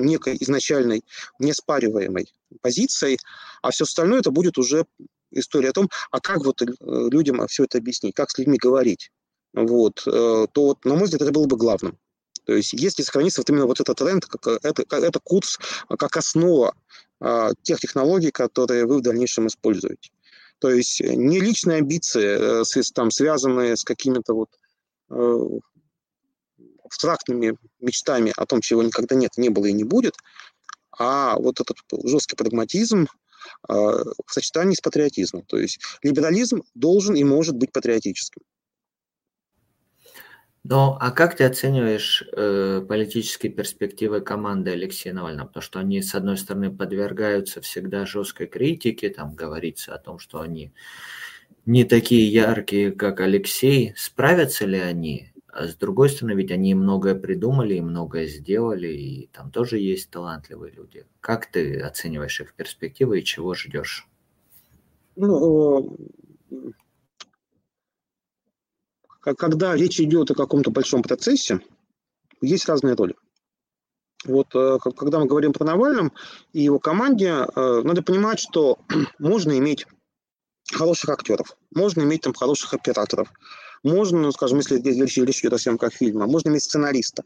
[0.00, 1.04] некой изначальной,
[1.38, 2.28] неспариваемой
[2.60, 3.18] позицией,
[3.62, 4.84] а все остальное это будет уже
[5.30, 9.12] история о том, а как вот э, людям все это объяснить, как с людьми говорить,
[9.56, 11.98] вот, э, то, вот, на мой взгляд, это было бы главным.
[12.44, 15.58] То есть если сохранится вот именно вот этот тренд, как, э, это, это курс
[15.98, 16.74] как основа
[17.20, 20.10] э, тех технологий, которые вы в дальнейшем используете.
[20.58, 24.50] То есть э, не личные амбиции, э, там, связанные с какими-то вот
[25.10, 25.40] э,
[26.84, 30.14] абстрактными мечтами о том, чего никогда нет, не было и не будет,
[30.96, 33.06] а вот этот жесткий прагматизм
[33.68, 35.42] в сочетании с патриотизмом.
[35.42, 38.42] То есть либерализм должен и может быть патриотическим.
[40.68, 45.46] Ну, а как ты оцениваешь э, политические перспективы команды Алексея Навального?
[45.46, 50.40] Потому что они, с одной стороны, подвергаются всегда жесткой критике, там говорится о том, что
[50.40, 50.72] они
[51.66, 53.92] не такие яркие, как Алексей.
[53.96, 55.32] Справятся ли они?
[55.46, 60.10] А с другой стороны, ведь они многое придумали и многое сделали, и там тоже есть
[60.10, 61.06] талантливые люди.
[61.20, 64.08] Как ты оцениваешь их перспективы и чего ждешь?
[65.14, 65.96] Ну,
[69.34, 71.60] когда речь идет о каком-то большом процессе,
[72.40, 73.14] есть разные роли.
[74.24, 76.10] Вот э, когда мы говорим про Навального
[76.52, 78.78] и его команде, э, надо понимать, что
[79.18, 79.86] можно иметь
[80.72, 83.32] хороших актеров, можно иметь там хороших операторов,
[83.82, 87.22] можно, ну, скажем, если речь идет о съемках фильма, можно иметь сценариста,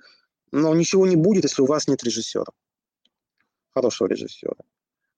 [0.53, 2.53] но ничего не будет, если у вас нет режиссера,
[3.73, 4.57] хорошего режиссера.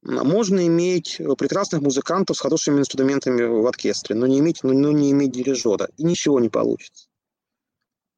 [0.02, 5.12] Можно иметь прекрасных музыкантов с хорошими инструментами в оркестре, но не иметь, но, но не
[5.12, 7.06] иметь дирижера, и ничего не получится.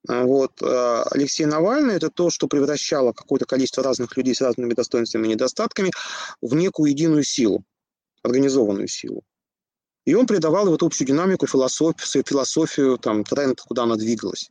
[0.09, 0.63] А вот.
[0.63, 5.31] А, Алексей Навальный– это то, что превращало какое-то количество разных людей с разными достоинствами и
[5.31, 5.91] недостатками
[6.41, 7.65] в некую единую силу,
[8.23, 9.23] организованную силу.
[10.07, 14.51] И он придавал вот общую динамику, философию, философию там, тренд, куда она двигалась.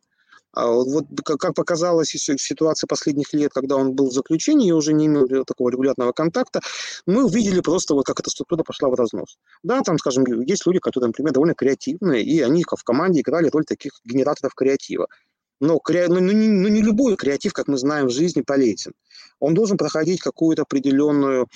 [0.54, 4.94] А вот как показалось в ситуации последних лет, когда он был в заключении и уже
[4.94, 6.62] не имел такого регулярного контакта,
[7.08, 9.38] мы увидели просто, вот как эта структура пошла в разнос.
[9.64, 13.66] Да, там, скажем, есть люди, которые, например, довольно креативные, и они в команде играли роль
[13.66, 15.08] таких генераторов креатива.
[15.60, 18.94] Но, ну, ну, не, ну, не любой креатив, как мы знаем, в жизни полезен.
[19.40, 21.48] Он должен проходить какую-то определенную,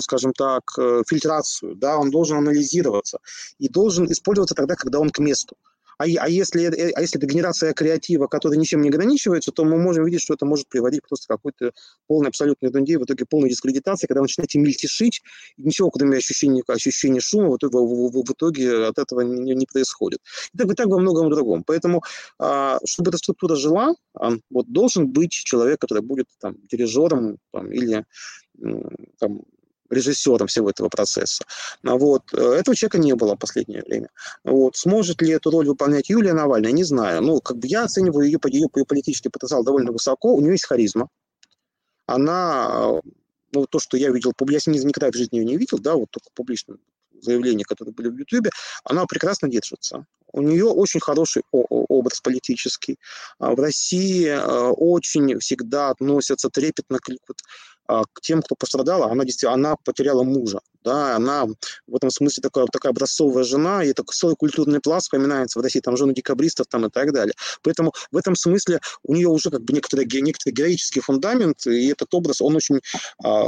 [0.00, 3.18] скажем так, э, фильтрацию, да, он должен анализироваться
[3.58, 5.56] и должен использоваться тогда, когда он к месту.
[6.02, 9.78] А, а, если, э, а если это генерация креатива, которая ничем не ограничивается, то мы
[9.78, 11.72] можем видеть, что это может приводить просто к какой-то
[12.08, 15.22] полной абсолютной ерунде, в итоге полной дискредитации, когда вы начинаете мельтешить,
[15.56, 20.18] ничего, кроме ощущения, ощущения шума, в итоге, в, в, итоге от этого не, не происходит.
[20.52, 21.62] И так, и так во многом другом.
[21.64, 22.02] Поэтому,
[22.38, 23.94] а, чтобы эта структура жила,
[24.50, 28.04] вот, должен быть человек, который будет там, дирижером там, или
[29.18, 29.42] там,
[29.92, 31.44] режиссером всего этого процесса.
[31.84, 32.22] А вот.
[32.32, 34.08] Э, этого человека не было в последнее время.
[34.44, 34.76] Вот.
[34.76, 37.22] Сможет ли эту роль выполнять Юлия Навальная, не знаю.
[37.22, 40.34] Ну, как бы я оцениваю ее, ее, ее политический потенциал довольно высоко.
[40.34, 41.08] У нее есть харизма.
[42.06, 43.00] Она,
[43.52, 46.28] ну, то, что я видел, я никогда в жизни ее не видел, да, вот только
[46.34, 46.76] публично
[47.22, 48.50] заявления, которые были в Ютубе,
[48.84, 50.06] она прекрасно держится.
[50.32, 52.98] У нее очень хороший образ политический.
[53.38, 57.10] А в России э, очень всегда относятся трепетно к,
[57.86, 61.46] к тем, кто пострадала, она действительно, она потеряла мужа, да, она
[61.86, 65.80] в этом смысле такая, такая образцовая жена, и такой свой культурный пласт вспоминается в России,
[65.80, 67.34] там жены декабристов там и так далее.
[67.62, 72.12] Поэтому в этом смысле у нее уже как бы некоторый, некоторый героический фундамент, и этот
[72.14, 72.80] образ, он очень
[73.22, 73.44] а,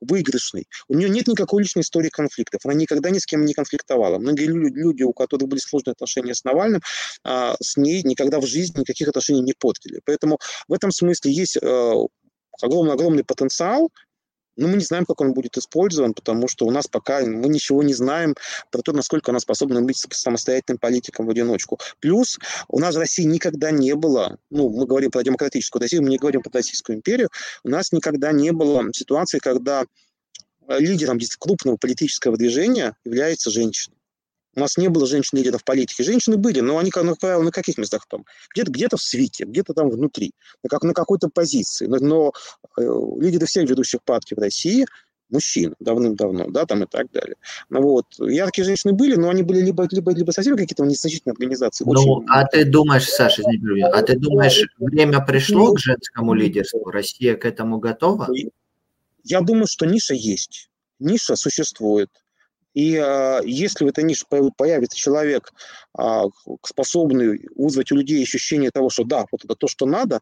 [0.00, 0.66] выигрышный.
[0.88, 4.18] У нее нет никакой личной истории конфликтов, она никогда ни с кем не конфликтовала.
[4.18, 6.82] Многие люди, у которых были сложные отношения с Навальным,
[7.24, 10.00] а, с ней никогда в жизни никаких отношений не портили.
[10.04, 11.94] Поэтому в этом смысле есть а,
[12.62, 13.90] огромный-огромный потенциал,
[14.58, 17.82] но мы не знаем, как он будет использован, потому что у нас пока мы ничего
[17.82, 18.34] не знаем
[18.72, 21.78] про то, насколько она способна быть самостоятельным политиком в одиночку.
[22.00, 26.10] Плюс у нас в России никогда не было, ну, мы говорим про демократическую Россию, мы
[26.10, 27.28] не говорим про Российскую империю,
[27.62, 29.84] у нас никогда не было ситуации, когда
[30.68, 33.94] лидером крупного политического движения является женщина.
[34.56, 36.02] У нас не было женщин-лидеров политики.
[36.02, 38.24] Женщины были, но они, как правило, на каких местах там?
[38.54, 40.32] Где-то где в свите, где-то там внутри,
[40.62, 41.86] на, как, на какой-то позиции.
[41.86, 42.32] Но, но
[42.78, 42.82] э,
[43.20, 44.86] лидеры всех ведущих партий в России
[45.30, 47.36] мужчин давным-давно, да, там и так далее.
[47.68, 48.06] Ну, вот.
[48.18, 51.84] Яркие женщины были, но они были либо, либо, либо совсем какие-то незначительные организации.
[51.84, 52.26] Ну, очень...
[52.28, 56.90] а ты думаешь, Саша, извини, а ты думаешь, время пришло к женскому лидерству?
[56.90, 58.28] Россия к этому готова?
[59.24, 60.70] Я думаю, что ниша есть.
[60.98, 62.10] Ниша существует.
[62.78, 64.24] И а, если в этой нише
[64.56, 65.52] появится человек,
[65.94, 66.26] а,
[66.64, 70.20] способный вызвать у людей ощущение того, что да, вот это то, что надо,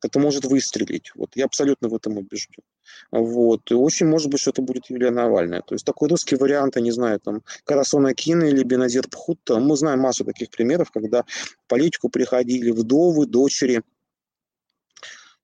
[0.00, 1.10] это может выстрелить.
[1.16, 2.62] Вот я абсолютно в этом убежден.
[3.10, 3.68] Вот.
[3.72, 5.60] И очень может быть, что это будет Юлия Навальная.
[5.62, 9.58] То есть такой русский вариант, я не знаю, там, Карасон Акина или Беназир Пхутта.
[9.58, 13.82] Мы знаем массу таких примеров, когда в политику приходили вдовы, дочери,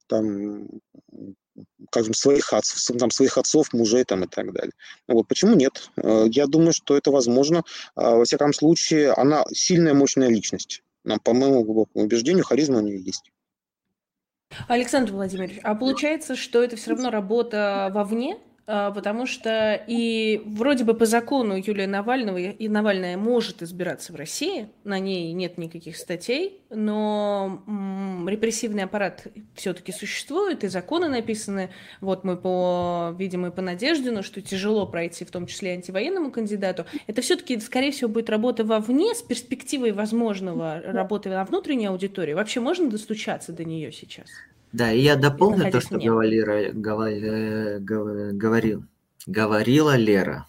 [0.07, 0.69] там,
[1.91, 4.73] скажем, своих отцов, там, своих отцов, мужей там, и так далее.
[5.07, 5.89] Ну вот, почему нет?
[5.97, 7.63] Э, я думаю, что это возможно.
[7.95, 10.83] А, во всяком случае, она сильная, мощная личность.
[11.03, 13.31] Нам, по моему глубокому убеждению, харизма у нее есть.
[14.67, 18.39] Александр Владимирович, а получается, что это все равно работа вовне,
[18.69, 24.69] потому что и вроде бы по закону Юлия Навального и Навальная может избираться в России,
[24.83, 27.63] на ней нет никаких статей, но
[28.27, 34.39] репрессивный аппарат все-таки существует, и законы написаны, вот мы по, видим и по Надеждину, что
[34.39, 36.85] тяжело пройти, в том числе антивоенному кандидату.
[37.07, 42.33] Это все-таки, скорее всего, будет работа вовне с перспективой возможного работы на внутренней аудитории.
[42.33, 44.27] Вообще можно достучаться до нее сейчас?
[44.71, 46.71] Да, и я дополню то, что говорила,
[47.79, 48.85] говорил,
[49.25, 50.45] говорила Лера.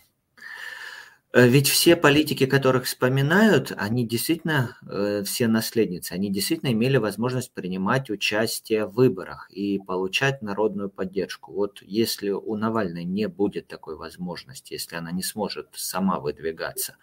[1.33, 7.53] Э, ведь все политики, которых вспоминают, они действительно, э, все наследницы, они действительно имели возможность
[7.53, 11.53] принимать участие в выборах и получать народную поддержку.
[11.53, 16.97] Вот если у Навальной не будет такой возможности, если она не сможет сама выдвигаться,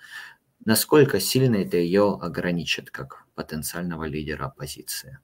[0.66, 5.20] насколько сильно это ее ограничит как потенциального лидера оппозиции?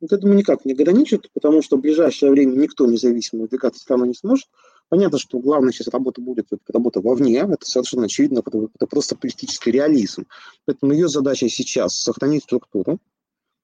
[0.00, 4.14] Вот этому никак не граничит, потому что в ближайшее время никто независимо выдвигаться страну не
[4.14, 4.46] сможет.
[4.88, 9.70] Понятно, что главная сейчас работа будет работа вовне, это совершенно очевидно, это, это просто политический
[9.70, 10.26] реализм.
[10.64, 12.98] Поэтому ее задача сейчас сохранить структуру,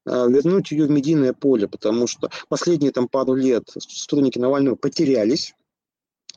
[0.07, 5.55] а, вернуть ее в медийное поле, потому что последние там пару лет сторонники Навального потерялись,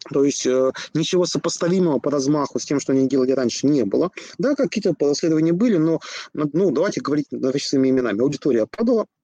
[0.10, 4.12] то есть э, ничего сопоставимого по размаху с тем, что они делали раньше, не было.
[4.38, 6.00] Да, какие-то расследования были, но
[6.34, 7.28] ну, давайте говорить
[7.64, 8.22] своими именами.
[8.22, 9.17] Аудитория падала, Э,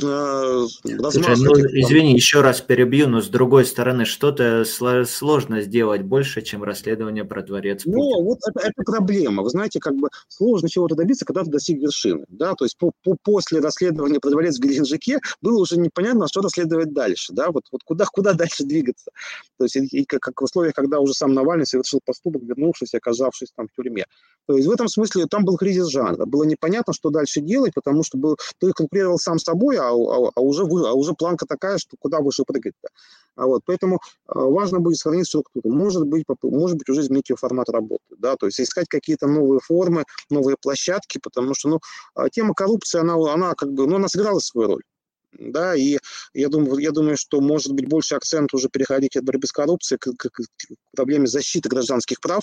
[0.00, 6.64] Слушай, ну, извини, еще раз перебью, но с другой стороны, что-то сложно сделать больше, чем
[6.64, 9.44] расследование про дворец Ну, вот это, это проблема.
[9.44, 12.24] Вы знаете, как бы сложно чего-то добиться, когда ты достиг вершины.
[12.28, 12.54] Да?
[12.54, 16.92] То есть по, по, после расследования про дворец в Геленджике было уже непонятно, что расследовать
[16.92, 17.32] дальше.
[17.32, 17.52] Да?
[17.52, 19.12] Вот, вот куда, куда дальше двигаться.
[19.58, 22.94] То есть и, и как, как в условиях, когда уже сам Навальный совершил поступок, вернувшись,
[22.94, 24.06] оказавшись там в тюрьме.
[24.46, 26.26] То есть в этом смысле там был кризис жанра.
[26.26, 30.30] Было непонятно, что дальше делать, потому что был, ты конкурировал сам с собой, а, а,
[30.34, 32.88] а, уже, а уже планка такая, что куда выше прыгать-то.
[33.36, 35.70] А вот, поэтому а, важно будет сохранить структуру.
[35.70, 38.04] Может быть, может быть уже изменить ее формат работы.
[38.18, 38.36] Да?
[38.36, 41.80] То есть искать какие-то новые формы, новые площадки, потому что ну,
[42.14, 44.82] а, тема коррупции, она, она как бы, ну, она сыграла свою роль
[45.38, 45.98] да, и
[46.32, 49.98] я думаю, я думаю, что может быть больше акцент уже переходить от борьбы с коррупцией
[49.98, 50.40] к, к, к
[50.94, 52.42] проблеме защиты гражданских прав,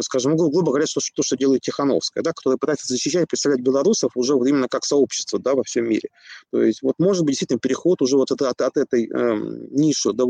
[0.00, 4.68] скажем, грубо говоря, то, что делает Тихановская, да, которая пытается защищать, представлять белорусов уже именно
[4.68, 6.08] как сообщество, да, во всем мире.
[6.50, 9.36] То есть вот может быть действительно переход уже вот от, от, от этой э,
[9.70, 10.26] ниши до,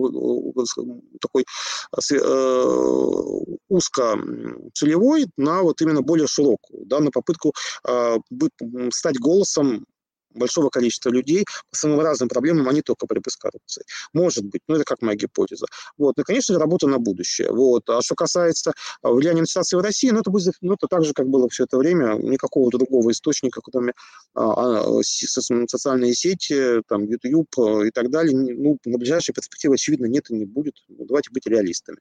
[1.21, 1.45] такой
[2.11, 2.73] э,
[3.69, 4.19] узко
[4.75, 7.53] целевой на вот именно более широкую, да, на попытку
[7.87, 8.17] э,
[8.91, 9.87] стать голосом
[10.35, 13.39] большого количества людей по самым разным проблемам, а не только борьбы с.
[14.13, 15.67] Может быть, но это как моя гипотеза.
[15.99, 16.17] Вот.
[16.17, 17.51] Ну, конечно, работа на будущее.
[17.51, 17.89] Вот.
[17.89, 18.73] А что касается
[19.03, 21.49] а, влияния на ситуацию в России, ну, это, будет, ну, это так же, как было
[21.49, 23.93] все это время, никакого другого источника, кроме
[24.35, 27.55] а, а, социальные сети, там, YouTube
[27.87, 30.75] и так далее, ну, на ближайшей перспективе, очевидно, нет и не будет.
[30.89, 31.99] Ну, давайте быть реалистами.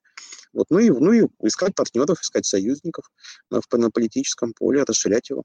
[0.54, 0.68] Вот.
[0.70, 3.10] Ну, и, ну и искать партнеров, искать союзников
[3.50, 5.44] на, на политическом поле, расширять его.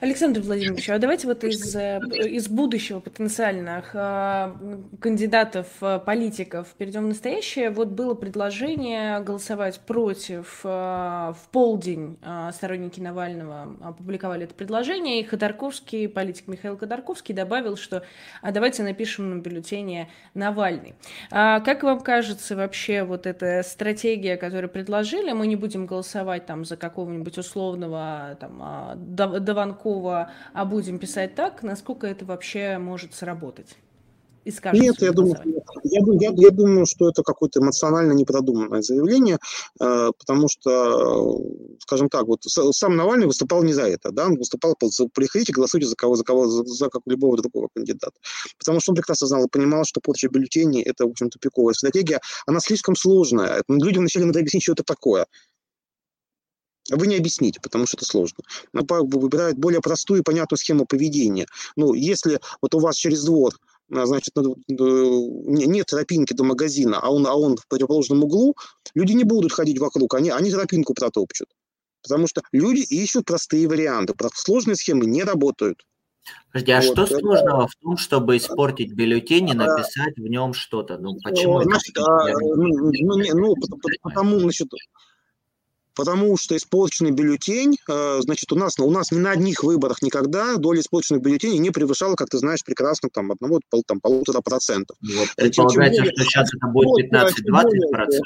[0.00, 4.52] Александр Владимирович, а давайте вот из, э, из будущего потенциальных э,
[5.00, 7.70] кандидатов, э, политиков перейдем в настоящее.
[7.70, 12.18] Вот было предложение голосовать против в полдень.
[12.52, 18.04] Сторонники Навального опубликовали это предложение, и Ходорковский, политик Михаил Ходорковский добавил, что
[18.42, 20.94] а давайте напишем на бюллетене Навальный.
[21.30, 26.64] А как вам кажется вообще вот эта стратегия, которую предложили, мы не будем голосовать там
[26.64, 33.14] за какого-нибудь условного там, а, Даван Панкова, а будем писать так, насколько это вообще может
[33.14, 33.76] сработать?
[34.44, 35.36] и скажет Нет, я думаю,
[35.84, 39.38] я, я, я думаю, что это какое-то эмоционально непродуманное заявление,
[39.80, 41.40] э, потому что,
[41.80, 45.86] скажем так, вот сам Навальный выступал не за это, да, он выступал за приходите, голосуйте
[45.86, 48.12] за кого, за кого, за, за как любого другого кандидата.
[48.58, 52.20] Потому что он прекрасно знал и понимал, что порча бюллетеней– это, в общем, тупиковая стратегия,
[52.46, 53.62] она слишком сложная.
[53.68, 55.26] Людям вначале надо объяснить, что это такое.
[56.90, 58.38] Вы не объясните, потому что это сложно.
[58.72, 61.46] Выбирают более простую и понятную схему поведения.
[61.76, 63.54] Ну, если вот у вас через двор
[63.90, 64.34] а, значит,
[64.68, 68.54] нет тропинки до магазина, а он, а он в противоположном углу,
[68.94, 71.48] люди не будут ходить вокруг, они, они тропинку протопчут.
[72.02, 74.14] Потому что люди ищут простые варианты.
[74.34, 75.86] Сложные схемы не работают.
[76.52, 77.18] Подожди, а вот, что это...
[77.18, 80.98] сложного в том, чтобы испортить бюллетень и а, написать в нем что-то?
[80.98, 81.62] Ну, почему?
[81.62, 83.54] Значит, а, ну, ну, ну,
[84.02, 84.68] потому, значит,
[85.94, 90.56] потому что испорченный бюллетень, э, значит, у нас, у нас ни на одних выборах никогда
[90.56, 94.96] доля испорченных бюллетеней не превышала, как ты знаешь прекрасно, там, одного, там, полутора процентов.
[95.00, 98.22] Вот, предполагается, более, что сейчас это будет 15-20 процентов.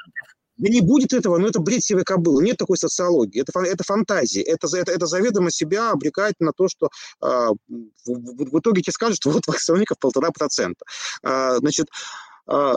[0.59, 2.43] Да не будет этого, но это бред сивой кобылы.
[2.43, 3.41] Нет такой социологии.
[3.41, 4.43] Это, это фантазии.
[4.43, 6.89] Это, это, это заведомо себя обрекает на то, что
[7.23, 7.27] э,
[7.69, 10.85] в, в итоге тебе скажут, что вот вакцинников полтора процента.
[11.23, 11.87] Э, значит,
[12.49, 12.75] э,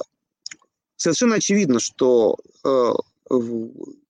[0.96, 2.92] совершенно очевидно, что э,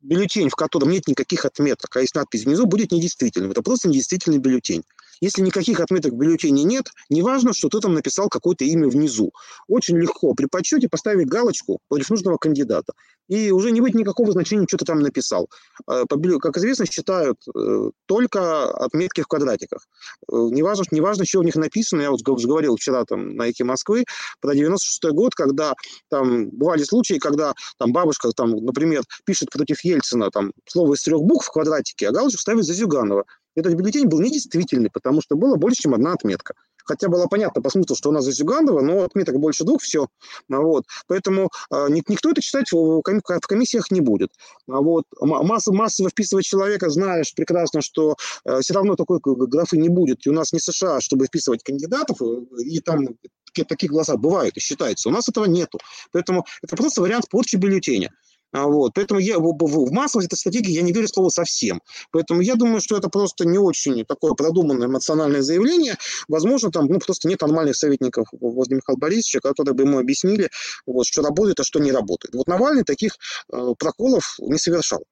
[0.01, 3.51] бюллетень, в котором нет никаких отметок, а есть надпись внизу, будет недействительным.
[3.51, 4.84] Это просто недействительный бюллетень.
[5.22, 9.32] Если никаких отметок в бюллетене нет, неважно, что ты там написал какое-то имя внизу.
[9.67, 12.93] Очень легко при подсчете поставить галочку против нужного кандидата.
[13.32, 15.49] И уже не будет никакого значения, что ты там написал.
[15.88, 19.88] А, как известно, считают э, только отметки в квадратиках.
[20.29, 22.01] Э, неважно, неважно, что у них написано.
[22.01, 24.03] Я вот говорил вчера там на ЭКИ Москвы
[24.41, 25.75] про 96 год, когда
[26.09, 31.21] там бывали случаи, когда там бабушка, там, например, пишет против Ельцина там слово из трех
[31.21, 33.23] букв в квадратике, а галочку ставит за Зюганова
[33.55, 36.53] этот бюллетень был недействительный, потому что было больше, чем одна отметка.
[36.86, 40.07] Хотя было понятно по смыслу, что у нас за Зюгандова, но отметок больше двух, все.
[40.49, 40.86] Вот.
[41.07, 44.32] Поэтому э, никто это читать в, комиссиях не будет.
[44.67, 45.05] Вот.
[45.19, 48.15] Масс, массово вписывать человека, знаешь прекрасно, что
[48.45, 50.25] э, все равно такой графы не будет.
[50.25, 52.21] И у нас не США, чтобы вписывать кандидатов,
[52.59, 53.07] и там
[53.53, 55.09] такие голоса бывают и считаются.
[55.09, 55.79] У нас этого нету.
[56.11, 58.11] Поэтому это просто вариант порчи бюллетеня.
[58.52, 58.93] А, вот.
[58.95, 61.82] Поэтому я, в, массовость этой стратегии я не верю слову совсем.
[62.12, 65.97] Поэтому я думаю, что это просто не очень такое продуманное эмоциональное заявление.
[66.28, 70.49] Возможно, там ну, просто нет нормальных советников возле Михаила Борисовича, которые бы ему объяснили,
[70.86, 72.36] вот, что работает, а что не работает.
[72.36, 73.18] Вот Навальный таких
[73.52, 75.04] э, проколов не совершал.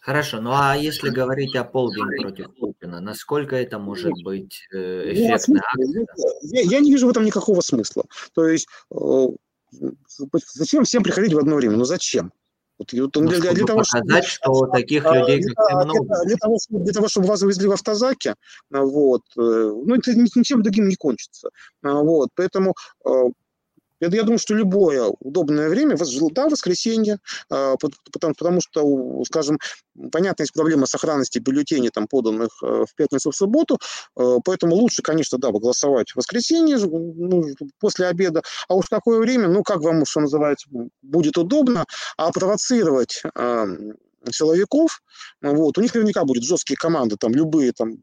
[0.00, 5.60] Хорошо, ну а если говорить о полдень против Путина, насколько это может быть э, эффектно?
[6.42, 8.04] Я, я не вижу в этом никакого смысла.
[8.34, 9.26] То есть э,
[10.54, 11.76] зачем всем приходить в одно время?
[11.76, 12.32] Ну зачем?
[12.78, 16.04] Вот, вот, ну, для, для того, показать, чтобы, что таких а, людей как для, много.
[16.06, 18.34] Для, для, того, чтобы, для того, чтобы вас увезли в автозаке,
[18.72, 21.50] а, вот, э, ну, это ничем другим не кончится.
[21.82, 22.74] А, вот, поэтому
[24.00, 25.96] я, я думаю, что любое удобное время,
[26.32, 27.18] да, воскресенье,
[27.50, 29.58] а, потому, потому что, скажем,
[30.10, 33.78] понятно, есть проблема сохранности бюллетеней, там, поданных э, в пятницу, в субботу,
[34.16, 37.44] э, поэтому лучше, конечно, да, голосовать в воскресенье, ну,
[37.78, 40.68] после обеда, а уж какое время, ну, как вам, что называется,
[41.02, 41.84] будет удобно,
[42.16, 43.22] а провоцировать
[44.30, 45.02] силовиков,
[45.42, 47.96] вот, у них наверняка будут жесткие команды, там, любые, там,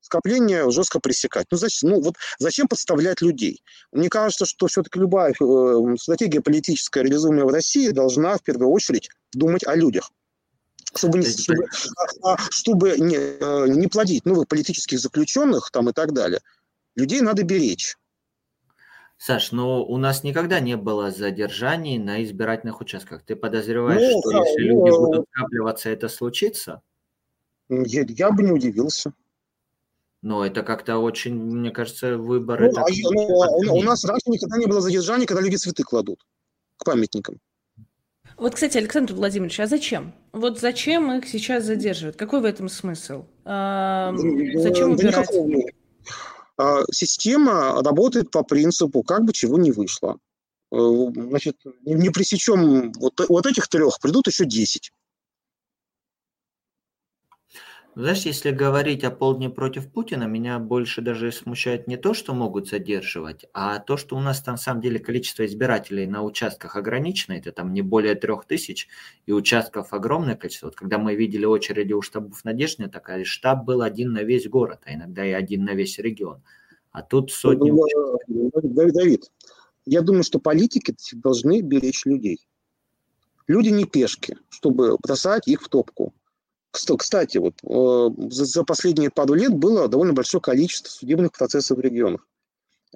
[0.00, 1.46] скопление жестко пресекать.
[1.50, 3.62] Ну, зачем, ну, вот зачем подставлять людей?
[3.92, 9.08] Мне кажется, что все-таки любая э, стратегия политическая, реализуемая в России, должна в первую очередь
[9.32, 10.10] думать о людях.
[10.94, 11.66] Чтобы, чтобы,
[12.22, 16.40] а, чтобы не, э, не плодить новых политических заключенных там и так далее.
[16.96, 17.96] Людей надо беречь.
[19.24, 23.22] Саш, ну у нас никогда не было задержаний на избирательных участках.
[23.22, 26.82] Ты подозреваешь, ну, что если ну, люди будут скапливаться, это случится?
[27.68, 29.12] Я, я бы не удивился.
[30.22, 32.72] Но это как-то очень, мне кажется, выборы...
[32.72, 36.26] Ну, а, ну, а у нас раньше никогда не было задержаний, когда люди цветы кладут
[36.76, 37.38] к памятникам.
[38.36, 40.14] Вот, кстати, Александр Владимирович, а зачем?
[40.32, 42.16] Вот зачем их сейчас задерживают?
[42.16, 43.26] Какой в этом смысл?
[43.44, 44.12] А,
[44.56, 45.30] зачем убирать?
[45.30, 46.41] А,
[46.90, 50.18] система работает по принципу, как бы чего не вышло.
[50.72, 50.76] Э,
[51.14, 54.90] значит, не пресечем вот, вот этих трех, придут еще десять.
[57.94, 62.66] Знаешь, если говорить о полдне против Путина, меня больше даже смущает не то, что могут
[62.66, 67.34] задерживать, а то, что у нас там, на самом деле количество избирателей на участках ограничено,
[67.34, 68.88] это там не более трех тысяч,
[69.26, 70.68] и участков огромное количество.
[70.68, 74.80] Вот когда мы видели очереди у штабов Надежды, такая штаб был один на весь город,
[74.86, 76.42] а иногда и один на весь регион.
[76.92, 77.70] А тут сотни...
[77.70, 79.30] Ну, Давид, Давид,
[79.84, 82.46] я думаю, что политики должны беречь людей.
[83.46, 86.14] Люди не пешки, чтобы бросать их в топку.
[86.72, 92.26] Кстати, вот э, за последние пару лет было довольно большое количество судебных процессов в регионах.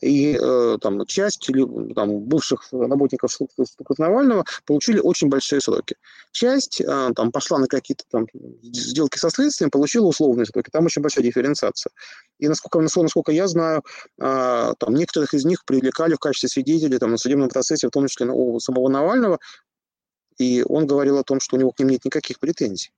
[0.03, 1.51] И э, там часть
[1.95, 5.97] там, бывших работников службы Навального получили очень большие сроки.
[6.33, 8.27] Часть э, там пошла на какие-то там
[8.62, 10.70] сделки со следствием, получила условные сроки.
[10.70, 11.91] Там очень большая дифференциация.
[12.39, 13.83] И насколько, насколько я знаю,
[14.18, 18.27] там некоторых из них привлекали в качестве свидетелей там, на судебном процессе, в том числе
[18.27, 19.39] у самого Навального.
[20.37, 22.91] И он говорил о том, что у него к ним нет никаких претензий.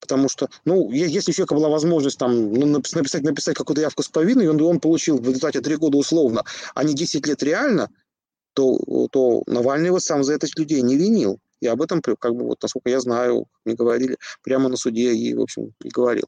[0.00, 4.08] Потому что, ну, если у человека была возможность там ну, написать, написать какую-то явку с
[4.08, 6.44] повинной, он, он получил в результате 3 года условно,
[6.74, 7.88] а не 10 лет реально,
[8.52, 8.78] то,
[9.10, 11.40] то Навальный его сам за это людей не винил.
[11.60, 15.34] И об этом, как бы, вот, насколько я знаю, мне говорили прямо на суде и,
[15.34, 16.26] в общем, и говорил.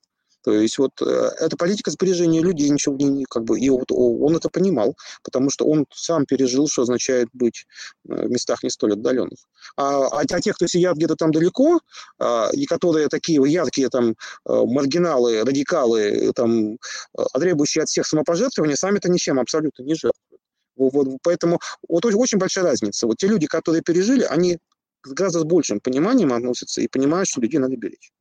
[0.48, 4.34] То есть вот э, эта политика сбережения людей, ничего не, как бы, и вот он
[4.34, 7.66] это понимал, потому что он сам пережил, что означает быть
[8.08, 9.40] э, в местах не столь отдаленных.
[9.76, 11.80] А, а, а те, кто сидят где-то там далеко,
[12.18, 14.14] а, и которые такие яркие там э,
[14.46, 16.78] маргиналы, радикалы, там,
[17.34, 20.40] требующие от всех самопожертвования, сами-то ничем абсолютно не жертвуют.
[20.76, 23.06] Вот, поэтому вот очень большая разница.
[23.06, 24.56] Вот те люди, которые пережили, они
[25.02, 28.12] гораздо с большим пониманием относятся и понимают, что людей надо беречь.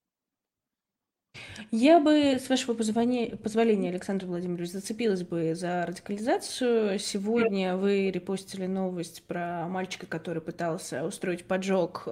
[1.72, 6.98] Я бы, с вашего позволения, Александр Владимирович, зацепилась бы за радикализацию.
[7.00, 12.10] Сегодня вы репостили новость про мальчика, который пытался устроить поджог э,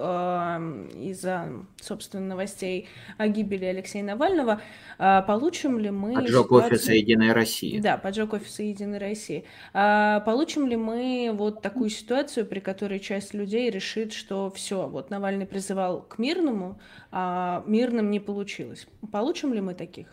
[1.00, 1.48] из-за,
[1.80, 4.60] собственно, новостей о гибели Алексея Навального.
[4.98, 6.14] А получим ли мы...
[6.14, 6.74] Поджог ситуацию...
[6.74, 7.78] офиса Единой России.
[7.78, 9.44] Да, поджог офиса Единой России.
[9.72, 15.10] А получим ли мы вот такую ситуацию, при которой часть людей решит, что все, вот
[15.10, 16.78] Навальный призывал к мирному,
[17.18, 18.86] а мирным не получилось?
[19.10, 20.06] Получим ли мы таких?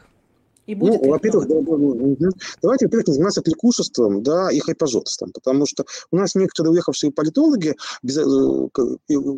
[0.68, 2.30] И будет ну, во-первых, да, да,
[2.62, 7.76] давайте, во-первых, не заниматься кликушеством, да, и хайпажорством, потому что у нас некоторые уехавшие политологи,
[8.04, 8.22] без, э,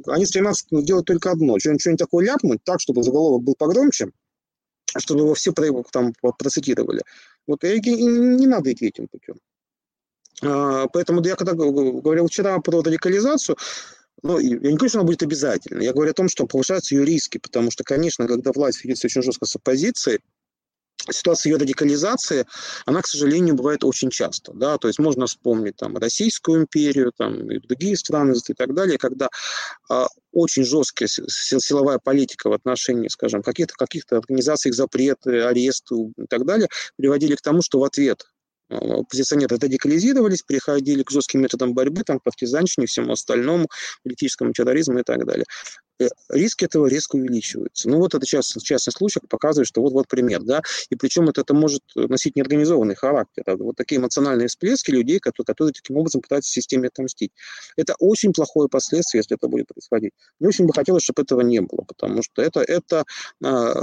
[0.06, 4.12] они стремятся делать только одно, что-нибудь такое ляпнуть так, чтобы заголовок был погромче,
[5.00, 7.02] чтобы его все там процитировали.
[7.48, 9.38] Вот и не надо идти этим путем.
[10.44, 13.58] А, поэтому я когда говорил вчера про радикализацию,
[14.24, 15.82] ну, я не говорю, что она будет обязательно.
[15.82, 19.22] Я говорю о том, что повышаются ее риски, потому что, конечно, когда власть видит очень
[19.22, 20.20] жестко с оппозицией,
[21.12, 22.46] ситуация ее радикализации,
[22.86, 24.54] она, к сожалению, бывает очень часто.
[24.54, 24.78] Да?
[24.78, 29.30] То есть можно вспомнить там, Российскую империю там, и другие страны и так далее, когда
[29.90, 36.26] а, очень жесткая силовая политика в отношении, скажем, каких-то каких организаций, их запреты, аресты и
[36.28, 38.26] так далее, приводили к тому, что в ответ
[38.70, 43.68] оппозиционеры радикализировались, переходили к жестким методам борьбы, там, партизанщине, всему остальному,
[44.04, 45.46] политическому терроризму и так далее.
[45.98, 47.90] Э, риски этого резко увеличиваются.
[47.90, 51.54] Ну, вот это частный, частный случай показывает, что вот-вот пример, да, и причем это, это
[51.54, 53.44] может носить неорганизованный характер.
[53.60, 57.32] Вот такие эмоциональные всплески людей, которые, которые таким образом пытаются системе отомстить.
[57.78, 60.12] Это очень плохое последствие, если это будет происходить.
[60.40, 63.06] Мне очень бы хотелось, чтобы этого не было, потому что это, это
[63.42, 63.74] э,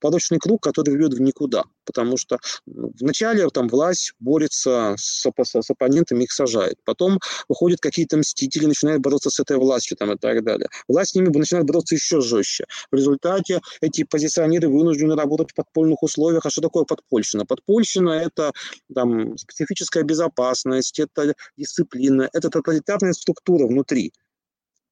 [0.00, 1.64] порочный круг, который ведет в никуда.
[1.86, 6.76] Потому что вначале там власть борется с, с, с оппонентами, их сажает.
[6.84, 10.68] Потом выходят какие-то мстители, начинают бороться с этой властью там, и так далее.
[10.88, 12.64] Власть с ними начинает начинают бороться еще жестче.
[12.90, 16.44] В результате эти позиционеры вынуждены работать в подпольных условиях.
[16.46, 17.46] А что такое подпольщина?
[17.46, 18.52] Подпольщина– это
[18.94, 24.12] там, специфическая безопасность, это дисциплина, это тоталитарная структура внутри.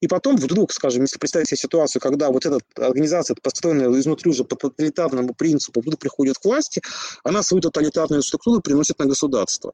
[0.00, 4.44] И потом вдруг, скажем, если представить себе ситуацию, когда вот эта организация, построенная изнутри уже
[4.44, 6.82] по тоталитарному принципу, вдруг приходит к власти,
[7.22, 9.72] она свою тоталитарную структуру приносит на государство.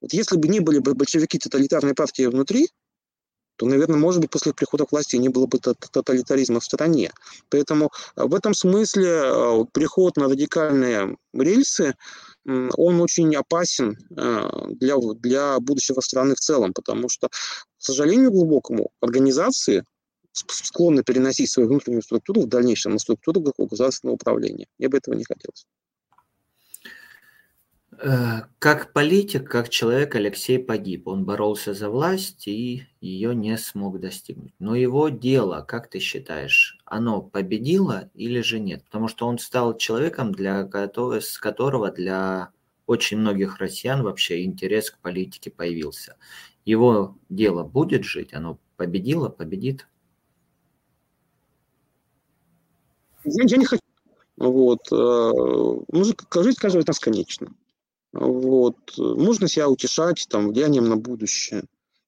[0.00, 2.70] Вот если бы не были бы большевики тоталитарной партии внутри,
[3.56, 7.12] то, наверное, может быть, после прихода к власти не было бы тоталитаризма в стране.
[7.48, 11.94] Поэтому э, в этом смысле э, приход на радикальные рельсы,
[12.44, 17.32] он очень опасен э, для, для будущего страны в целом, потому что, к
[17.78, 19.84] сожалению глубокому, организации
[20.32, 24.66] склонны переносить свою внутреннюю структуру в дальнейшем на структуру государственного управления.
[24.78, 25.66] Мне бы этого не хотелось.
[28.04, 31.06] Э, как политик, как человек Алексей погиб.
[31.06, 34.52] Он боролся за власть и ее не смог достигнуть.
[34.58, 38.84] Но его дело, как ты считаешь, оно победило или же нет?
[38.84, 40.68] Потому что он стал человеком, для
[41.20, 42.50] с которого для
[42.86, 46.16] очень многих россиян вообще интерес к политике появился.
[46.64, 49.86] Его дело будет жить, оно победило, победит?
[53.22, 53.82] Я, я не хочу.
[54.36, 54.90] Вот.
[54.90, 57.52] Музыка, э, жить каждого из нас конечно.
[58.12, 58.76] Вот.
[58.96, 61.64] Можно себя утешать там, влиянием на будущее,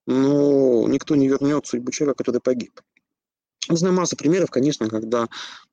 [0.07, 2.81] но никто не вернет судьбу человека, который погиб.
[3.69, 5.27] Я знаю массу примеров, конечно, когда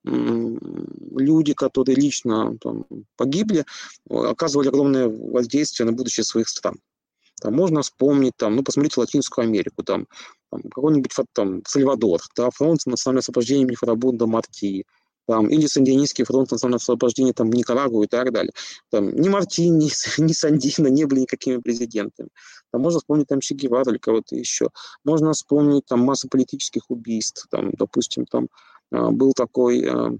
[0.04, 3.66] люди, которые лично там, погибли,
[4.08, 6.80] оказывали огромное воздействие на будущее своих стран.
[7.42, 10.06] Там можно вспомнить, там, ну, посмотрите Латинскую Америку, там,
[10.50, 14.86] там какой-нибудь там, Сальвадор, да, фронт национального освобождения имени Фарабунда Мартии,
[15.26, 18.52] там, или Сандинистский фронт национального освобождения там, в Никарагу и так далее.
[18.90, 22.28] Там, ни Мартин, ни, ни Сандина не были никакими президентами.
[22.72, 24.68] Там, можно вспомнить там Че Гевара или кого-то еще.
[25.04, 27.46] Можно вспомнить там массу политических убийств.
[27.50, 28.48] Там, допустим, там
[28.90, 30.12] а, был такой а,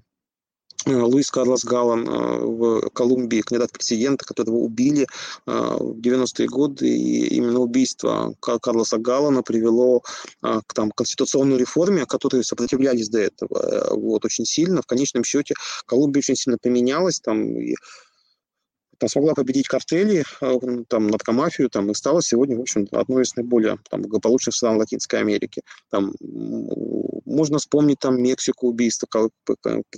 [0.87, 5.07] Луис Карлос Галлан э, в Колумбии, кандидат президента, которого убили э,
[5.47, 6.89] в 90-е годы.
[6.89, 10.03] И именно убийство Карлоса Галлана привело
[10.41, 14.83] к там, конституционной реформе, которые сопротивлялись до этого вот, очень сильно.
[14.83, 15.55] В конечном счете
[15.87, 17.21] Колумбия очень сильно поменялась.
[17.21, 17.75] Там, и
[19.03, 23.35] там, смогла победить картели, э, там, наркомафию, там, и стала сегодня, в общем, одной из
[23.35, 25.63] наиболее там, благополучных стран Латинской Америки.
[25.91, 29.09] Там, можно вспомнить там Мексику, убийство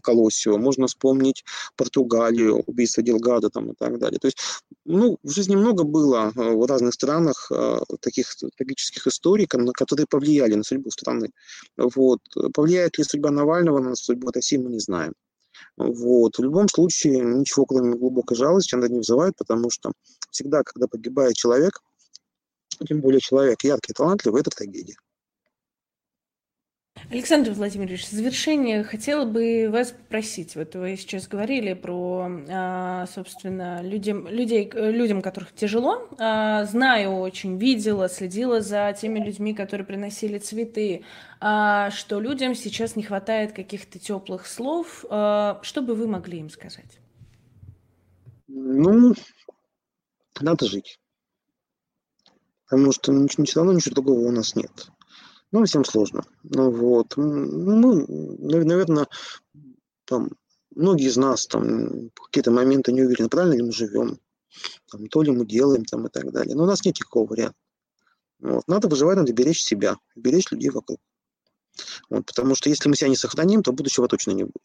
[0.00, 1.44] Колосио, можно вспомнить
[1.76, 4.18] Португалию, убийство Делгада там, и так далее.
[4.18, 4.38] То есть,
[4.86, 10.54] ну, в жизни много было э, в разных странах э, таких трагических историй, которые повлияли
[10.54, 11.28] на судьбу страны.
[11.76, 12.20] Вот.
[12.54, 15.12] Повлияет ли судьба Навального на судьбу России, мы не знаем.
[15.76, 16.36] Вот.
[16.38, 19.92] В любом случае, ничего, кроме глубокой жалости, она не вызывает, потому что
[20.30, 21.80] всегда, когда погибает человек,
[22.86, 24.96] тем более человек яркий, талантливый, это трагедия.
[27.10, 30.56] Александр Владимирович, в завершение хотела бы вас попросить.
[30.56, 36.08] Вот вы сейчас говорили про, а, собственно, людям, людей, людям, которых тяжело.
[36.18, 41.04] А, знаю очень, видела, следила за теми людьми, которые приносили цветы,
[41.40, 45.04] а, что людям сейчас не хватает каких-то теплых слов.
[45.08, 46.98] Что бы вы могли им сказать?
[48.48, 49.14] Ну,
[50.40, 50.98] надо жить.
[52.66, 54.88] Потому что равно ничего другого у нас нет.
[55.54, 56.24] Ну, всем сложно.
[56.42, 57.16] Ну, вот.
[57.16, 58.04] Мы,
[58.40, 59.06] наверное,
[60.04, 60.30] там,
[60.74, 64.18] многие из нас там какие-то моменты не уверены, правильно ли мы живем,
[64.90, 66.56] там, то ли мы делаем там, и так далее.
[66.56, 67.56] Но у нас нет такого варианта.
[68.40, 68.66] Вот.
[68.66, 70.98] Надо выживать, надо беречь себя, беречь людей вокруг.
[72.10, 74.56] Вот, потому что если мы себя не сохраним, то будущего точно не будет.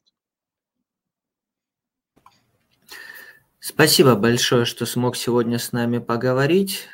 [3.60, 6.88] Спасибо большое, что смог сегодня с нами поговорить.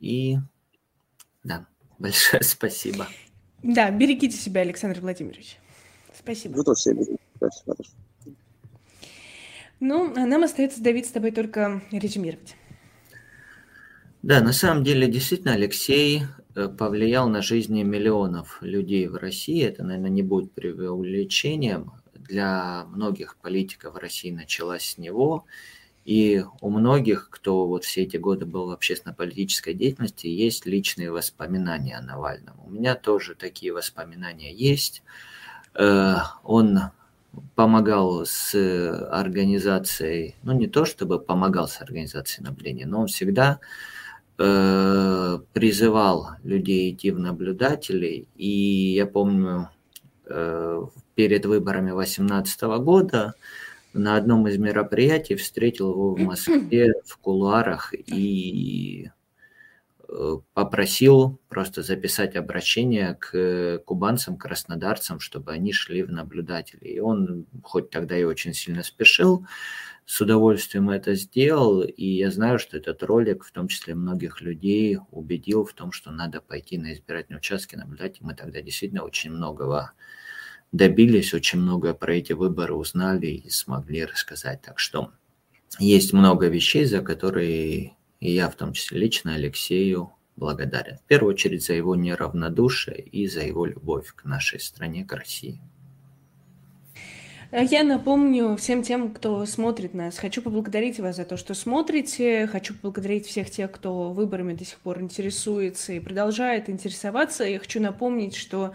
[0.00, 0.38] И
[1.44, 1.66] да,
[1.98, 3.08] большое спасибо.
[3.62, 5.58] Да, берегите себя, Александр Владимирович.
[6.16, 6.56] Спасибо.
[6.56, 7.18] Вы тоже себя берегите.
[7.36, 7.76] Спасибо.
[9.80, 12.54] Ну, а нам остается, Давид, с тобой только резюмировать.
[14.22, 16.22] Да, на самом деле, действительно, Алексей
[16.54, 19.64] э, повлиял на жизни миллионов людей в России.
[19.64, 21.90] Это, наверное, не будет преувеличением.
[22.14, 25.46] Для многих политиков России началась с него.
[26.04, 31.96] И у многих, кто вот все эти годы был в общественно-политической деятельности, есть личные воспоминания
[31.96, 32.56] о Навальном.
[32.64, 35.02] У меня тоже такие воспоминания есть.
[35.74, 36.80] Э, он
[37.54, 38.54] помогал с
[39.10, 43.60] организацией, ну не то чтобы помогал с организацией наблюдения, но он всегда
[44.38, 48.28] э, призывал людей идти в наблюдателей.
[48.36, 49.70] И я помню,
[50.26, 50.82] э,
[51.14, 53.34] перед выборами 2018 года
[53.92, 59.10] на одном из мероприятий встретил его в Москве в кулуарах и
[60.14, 66.84] Э, попросил просто записать обращение к кубанцам, краснодарцам, чтобы они шли в наблюдатели.
[66.84, 69.46] И он, хоть тогда и очень сильно спешил,
[70.04, 74.98] с удовольствием это сделал, и я знаю, что этот ролик, в том числе многих людей,
[75.10, 79.30] убедил в том, что надо пойти на избирательные участки наблюдать, и мы тогда действительно очень
[79.30, 79.92] многого
[80.72, 84.62] добились, очень многое про эти выборы узнали и смогли рассказать.
[84.62, 85.12] Так что
[85.78, 90.98] есть много вещей, за которые и я в том числе лично Алексею благодарен.
[90.98, 95.60] В первую очередь за его неравнодушие и за его любовь к нашей стране, к России.
[97.50, 100.18] Я напомню всем тем, кто смотрит нас.
[100.18, 102.46] Хочу поблагодарить вас за то, что смотрите.
[102.46, 107.42] Хочу поблагодарить всех тех, кто выборами до сих пор интересуется и продолжает интересоваться.
[107.42, 108.72] Я хочу напомнить, что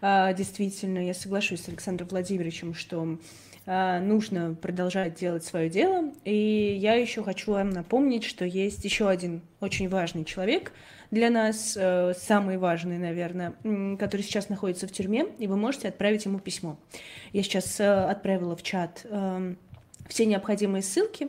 [0.00, 3.18] действительно я соглашусь с Александром Владимировичем, что
[3.66, 6.12] а, нужно продолжать делать свое дело.
[6.24, 10.72] И я еще хочу вам напомнить, что есть еще один очень важный человек
[11.10, 13.54] для нас, э, самый важный, наверное,
[13.98, 16.78] который сейчас находится в тюрьме, и вы можете отправить ему письмо.
[17.32, 19.58] Я сейчас э, отправила в чат эм,
[20.08, 21.28] все необходимые ссылки.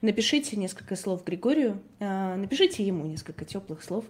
[0.00, 4.04] Напишите несколько слов Григорию, э, напишите ему несколько теплых слов.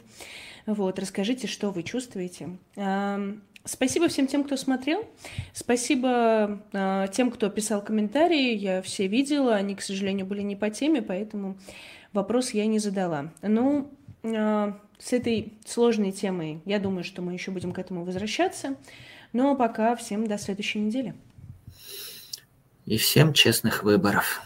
[0.67, 2.59] Вот, расскажите, что вы чувствуете.
[3.73, 5.09] Спасибо всем тем, кто смотрел.
[5.53, 8.53] Спасибо э, тем, кто писал комментарии.
[8.57, 9.55] Я все видела.
[9.55, 11.57] Они, к сожалению, были не по теме, поэтому
[12.13, 13.33] вопрос я не задала.
[13.43, 13.89] Ну,
[14.25, 18.75] э, с этой сложной темой, я думаю, что мы еще будем к этому возвращаться.
[19.33, 21.15] Но пока всем до следующей недели.
[22.87, 24.43] И всем честных выборов.